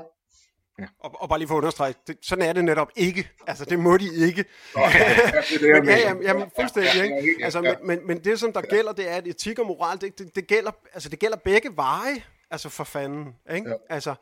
[0.78, 0.86] Ja.
[0.98, 3.30] Og, og bare lige for at understrege, det, sådan er det netop ikke.
[3.46, 4.44] Altså, det må de ikke.
[5.74, 7.44] men, ja, jamen, jamen, fuldstændig, ikke?
[7.44, 10.18] Altså, men, men, men det, som der gælder, det er, at etik og moral, det,
[10.18, 12.22] det, det, gælder, altså, det gælder begge veje.
[12.50, 13.36] Altså, for fanden.
[13.54, 13.70] Ikke?
[13.70, 13.76] Ja.
[13.88, 14.14] Altså,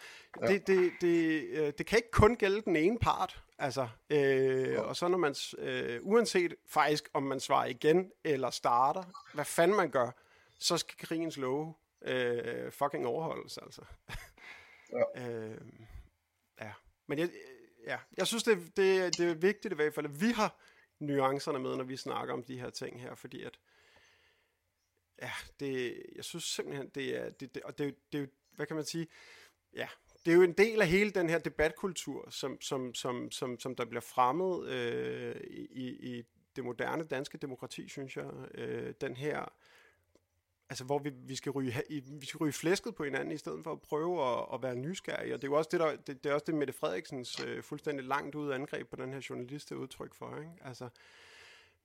[0.48, 3.42] det, det, det, øh, det kan ikke kun gælde den ene part.
[3.58, 4.80] Altså, øh, ja.
[4.80, 9.02] og så når man, øh, uanset faktisk, om man svarer igen eller starter,
[9.34, 10.10] hvad fanden man gør,
[10.58, 13.82] så skal krigens love øh, fucking overholdes, altså.
[14.92, 15.22] Ja.
[15.22, 15.60] øh,
[17.06, 17.30] men jeg,
[17.86, 20.58] ja, jeg synes, det, det, det er vigtigt i hvert fald, at vi har
[20.98, 23.58] nuancerne med, når vi snakker om de her ting her, fordi at,
[25.22, 25.30] ja,
[25.60, 29.06] det, jeg synes simpelthen, det er, det, det, og det, det, hvad kan man sige,
[29.74, 29.88] ja,
[30.24, 33.76] det er jo en del af hele den her debatkultur, som, som, som, som, som
[33.76, 36.24] der bliver fremmet øh, i, i
[36.56, 38.30] det moderne danske demokrati, synes jeg.
[38.54, 39.52] Øh, den her
[40.70, 43.72] altså hvor vi, vi, skal ryge, vi skal ryge flæsket på hinanden, i stedet for
[43.72, 45.34] at prøve at, at være nysgerrige.
[45.34, 47.62] Og det er jo også det, der, det, det er også det Mette Frederiksens øh,
[47.62, 50.38] fuldstændig langt ud angreb på den her journalist er udtryk for.
[50.38, 50.52] Ikke?
[50.60, 50.88] Altså,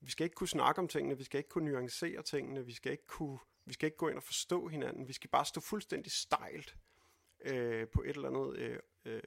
[0.01, 2.91] vi skal ikke kunne snakke om tingene, vi skal ikke kunne nuancere tingene, vi skal
[2.91, 6.11] ikke kunne, vi skal ikke gå ind og forstå hinanden, vi skal bare stå fuldstændig
[6.11, 6.77] stejlt
[7.41, 9.21] øh, på et eller andet øh, øh,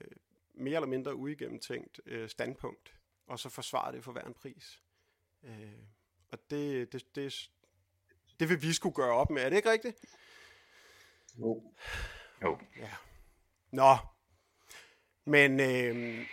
[0.54, 2.94] mere eller mindre uigennemtænkt øh, standpunkt,
[3.26, 4.82] og så forsvare det for hver en pris.
[5.42, 5.72] Øh,
[6.30, 7.50] og det, det, det,
[8.40, 9.42] det vil vi skulle gøre op med.
[9.42, 9.98] Er det ikke rigtigt?
[11.38, 11.62] Jo.
[12.42, 12.58] Jo.
[12.78, 12.90] Ja.
[13.72, 13.96] Nå.
[15.26, 16.26] Men øh,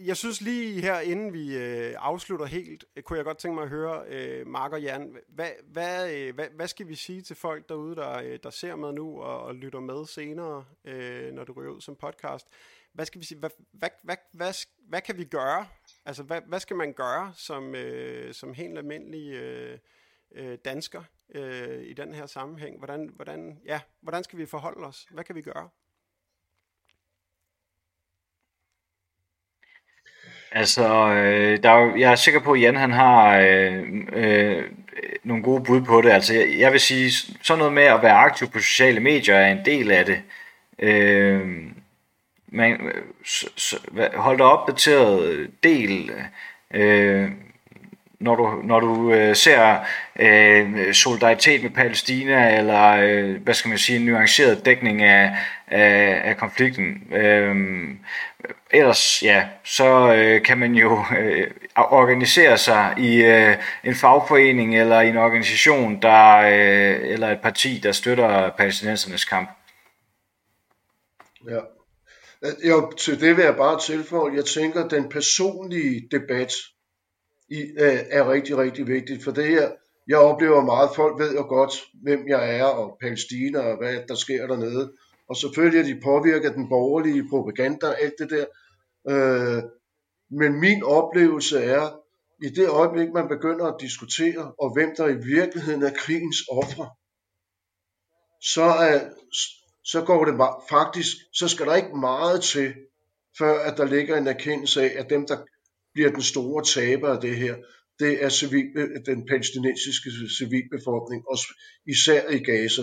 [0.00, 3.62] jeg synes lige her, inden vi øh, afslutter helt, øh, kunne jeg godt tænke mig
[3.62, 7.36] at høre, øh, Mark og Jan, hvad, hvad, øh, hvad, hvad skal vi sige til
[7.36, 11.44] folk derude, der, øh, der ser med nu og, og lytter med senere, øh, når
[11.44, 12.46] det ryger ud som podcast?
[12.92, 13.38] Hvad skal vi sige?
[13.38, 15.66] Hvad, hvad, hvad, hvad, hvad kan vi gøre?
[16.04, 19.78] Altså, hvad, hvad skal man gøre som, øh, som helt almindelig øh,
[20.34, 21.02] øh, dansker
[21.34, 22.78] øh, i den her sammenhæng?
[22.78, 25.06] Hvordan, hvordan, ja, hvordan skal vi forholde os?
[25.10, 25.68] Hvad kan vi gøre?
[30.52, 34.70] Altså, øh, der er, jeg er sikker på, at Jan han har øh, øh,
[35.24, 36.10] nogle gode bud på det.
[36.10, 37.10] Altså, jeg, jeg vil sige,
[37.42, 40.22] sådan noget med at være aktiv på sociale medier er en del af det.
[40.78, 41.66] Øh,
[42.48, 46.12] man, øh, s- s- hold dig opdateret, øh, del.
[46.70, 47.30] Øh,
[48.24, 49.78] når du, når du øh, ser
[50.18, 56.20] øh, solidaritet med Palæstina, eller øh, hvad skal man sige, en nuanceret dækning af, af,
[56.24, 57.12] af konflikten.
[57.12, 57.56] Øh,
[58.70, 65.00] ellers, ja, så øh, kan man jo øh, organisere sig i øh, en fagforening, eller
[65.00, 69.50] i en organisation, der, øh, eller et parti, der støtter palæstinensernes kamp.
[71.50, 71.60] Ja.
[72.68, 76.52] Jo, til det vil jeg bare tilføje, jeg tænker, den personlige debat
[77.48, 79.70] i, er, er rigtig, rigtig vigtigt, for det her,
[80.08, 81.72] jeg oplever meget, folk ved jo godt,
[82.02, 84.92] hvem jeg er, og Palæstina, og hvad der sker dernede,
[85.28, 88.46] og selvfølgelig er de påvirket af den borgerlige propaganda og alt det der,
[89.10, 89.62] øh,
[90.30, 92.00] men min oplevelse er,
[92.42, 96.90] i det øjeblik, man begynder at diskutere, og hvem der i virkeligheden er krigens ofre,
[98.40, 99.00] så, er,
[99.84, 100.34] så går det
[100.70, 102.74] faktisk, så skal der ikke meget til,
[103.38, 105.36] før at der ligger en erkendelse af, at dem, der
[105.94, 107.54] bliver den store taber af det her,
[107.98, 111.38] det er civil, øh, den palæstinensiske civilbefolkning, og
[111.86, 112.82] især i Gaza.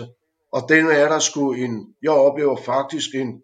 [0.52, 3.42] Og den er der sgu en, jeg oplever faktisk en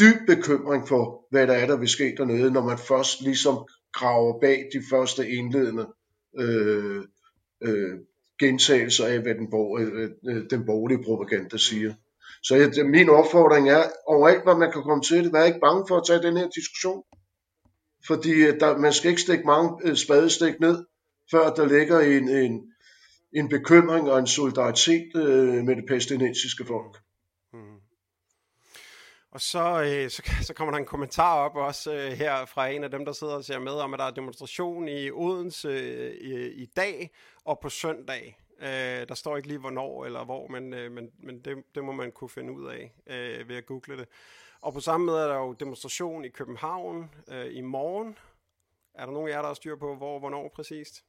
[0.00, 3.56] dyb bekymring for, hvad der er, der vil ske dernede, når man først ligesom
[3.92, 5.86] graver bag de første indledende
[6.38, 7.02] øh,
[7.62, 7.98] øh,
[8.40, 11.94] gentagelser af, hvad den, bor, øh, øh den borgerlige propaganda siger.
[12.42, 15.84] Så jeg, min opfordring er, overalt hvor man kan komme til det, vær ikke bange
[15.88, 17.02] for at tage den her diskussion.
[18.06, 20.84] Fordi øh, der, man skal ikke stikke mange øh, spadestik ned,
[21.30, 22.72] før der ligger en, en,
[23.32, 26.96] en bekymring og en solidaritet øh, med det palæstinensiske folk.
[27.52, 27.76] Mm-hmm.
[29.30, 32.84] Og så, øh, så, så kommer der en kommentar op også øh, her fra en
[32.84, 36.14] af dem, der sidder og ser med, om at der er demonstration i Odense øh,
[36.14, 37.10] i, i dag
[37.44, 38.38] og på søndag.
[38.60, 41.92] Øh, der står ikke lige hvornår eller hvor, men, øh, men, men det, det må
[41.92, 44.08] man kunne finde ud af øh, ved at google det.
[44.66, 48.18] Og på samme måde er der jo demonstration i København øh, i morgen.
[48.94, 51.04] Er der nogen af jer, der har styr på, hvor hvornår præcist?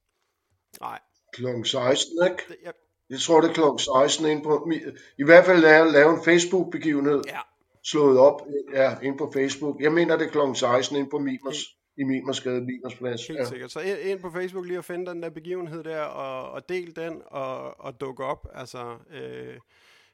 [0.82, 0.99] Nej.
[1.34, 2.43] Klokken 16, ikke?
[2.47, 2.74] Det, jeg,
[3.10, 4.72] Jeg tror, det er klokken 16 inde på,
[5.18, 7.39] i hvert fald lave, lave en Facebook-begivenhed, ja,
[7.84, 8.41] slået op
[8.74, 9.82] ja, ind på Facebook.
[9.82, 13.28] Jeg mener, det er klokken 16 inde på Mimers, i Mimersgade, Mimersplads.
[13.28, 13.45] Helt Ja.
[13.45, 13.72] sikkert.
[13.72, 16.95] Så ind, ind på Facebook lige og finde den der begivenhed der, og, og del
[16.95, 18.47] den, og, og dukke op.
[18.53, 19.58] Altså, øh,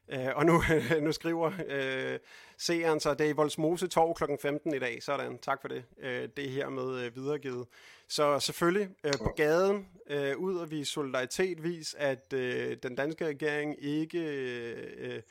[0.10, 0.64] øh, og nu,
[1.02, 2.20] nu skriver øh,
[2.58, 4.24] seeren så, det er i Voldsmose Torv kl.
[4.42, 5.04] 15 i dag.
[5.04, 5.86] Sådan, tak for det.
[6.00, 7.68] Øh, det er her med øh, videregivet.
[8.08, 13.28] Så selvfølgelig øh, på gaden, øh, ud og vise solidaritet, vis at øh, den danske
[13.28, 14.20] regering ikke...
[14.20, 15.22] Øh,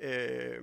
[0.00, 0.62] øh,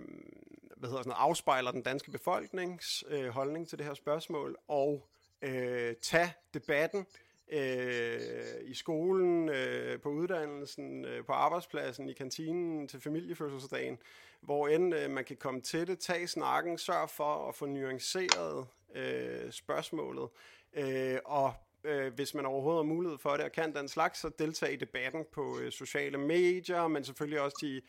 [0.77, 5.07] hvad hedder sådan noget, afspejler den danske befolknings øh, holdning til det her spørgsmål, og
[5.41, 7.05] øh, tage debatten
[7.51, 8.19] øh,
[8.63, 13.97] i skolen, øh, på uddannelsen, øh, på arbejdspladsen, i kantinen, til familiefødselsdagen,
[14.41, 18.67] hvor end øh, man kan komme til det, tage snakken, sørg for at få nuanceret
[18.95, 20.29] øh, spørgsmålet,
[20.73, 24.29] øh, og øh, hvis man overhovedet har mulighed for det, og kan den slags, så
[24.39, 27.81] deltage i debatten på øh, sociale medier, men selvfølgelig også de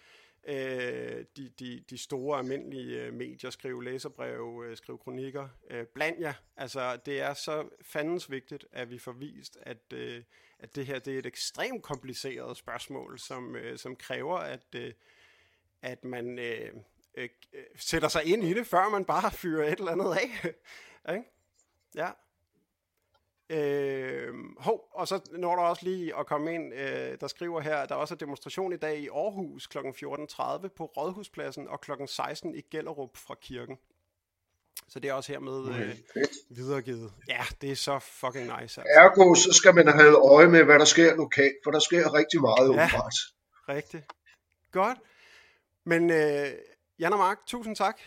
[0.45, 6.21] øh, de, de, de store almindelige øh, medier, skrive læserbrev, øh, skrive kronikker, øh, bland
[6.21, 6.33] jer.
[6.57, 10.23] Altså, det er så fandens vigtigt, at vi får vist, at, øh,
[10.59, 14.93] at det her det er et ekstremt kompliceret spørgsmål, som, øh, som kræver, at, øh,
[15.83, 16.73] at man øh,
[17.15, 17.29] øh,
[17.77, 20.55] sætter sig ind i det, før man bare fyrer et eller andet af.
[21.15, 21.31] Ikke?
[21.95, 22.11] Ja.
[23.51, 24.29] Øh,
[24.59, 27.89] hov, og så når der også lige at komme ind, øh, der skriver her, at
[27.89, 29.79] der også er demonstration i dag i Aarhus kl.
[29.79, 31.91] 14.30 på Rådhuspladsen og kl.
[32.07, 33.79] 16 i Gellerup fra kirken.
[34.89, 35.95] Så det er også hermed øh,
[36.51, 37.13] videregivet.
[37.29, 38.61] Ja, det er så fucking nice.
[38.61, 38.83] Altså.
[38.97, 42.41] Ergo, så skal man have øje med, hvad der sker lokalt, for der sker rigtig
[42.41, 42.85] meget Ja.
[42.85, 43.15] åbenbart.
[43.69, 44.05] Rigtigt.
[44.73, 44.99] Godt.
[45.85, 46.47] Men øh,
[46.99, 48.01] Jan og Mark, tusind tak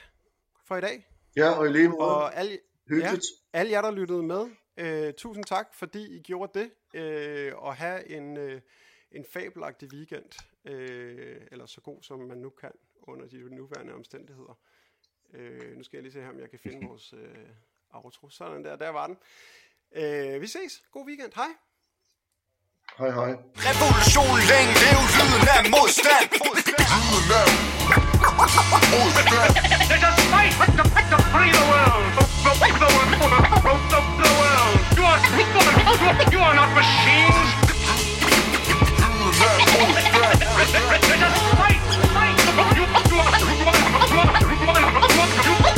[0.67, 1.07] for i dag.
[1.37, 2.59] Ja, og i lige måde, Og alle,
[2.89, 3.25] hyggeligt.
[3.53, 4.45] Ja, alle jer, der lyttede med,
[4.77, 8.61] Øh, tusind tak, fordi I gjorde det, øh, og have en, øh,
[9.11, 10.29] en fabelagtig weekend,
[10.65, 12.71] øh, eller så god som man nu kan
[13.01, 14.59] under de nuværende omstændigheder.
[15.33, 17.35] Øh, nu skal jeg lige se her, om jeg kan finde vores øh,
[17.89, 18.29] outro.
[18.29, 19.17] Sådan der, der var den.
[19.91, 20.83] Øh, vi ses.
[20.91, 21.31] God weekend.
[21.35, 21.51] Hej.
[22.97, 23.31] Hej, hej.
[23.69, 26.27] Revolution, længe lev, lyden af modstand.
[26.93, 27.49] Lyden af
[28.95, 29.51] modstand.
[29.89, 32.05] There's a fight with the, with the free the world.
[32.17, 34.14] The, the, the, the, the, the, the, the,
[34.95, 37.49] You are, not machines.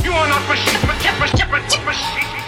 [0.03, 0.84] You, are, not machines.
[1.18, 2.46] Machine, machine, machine.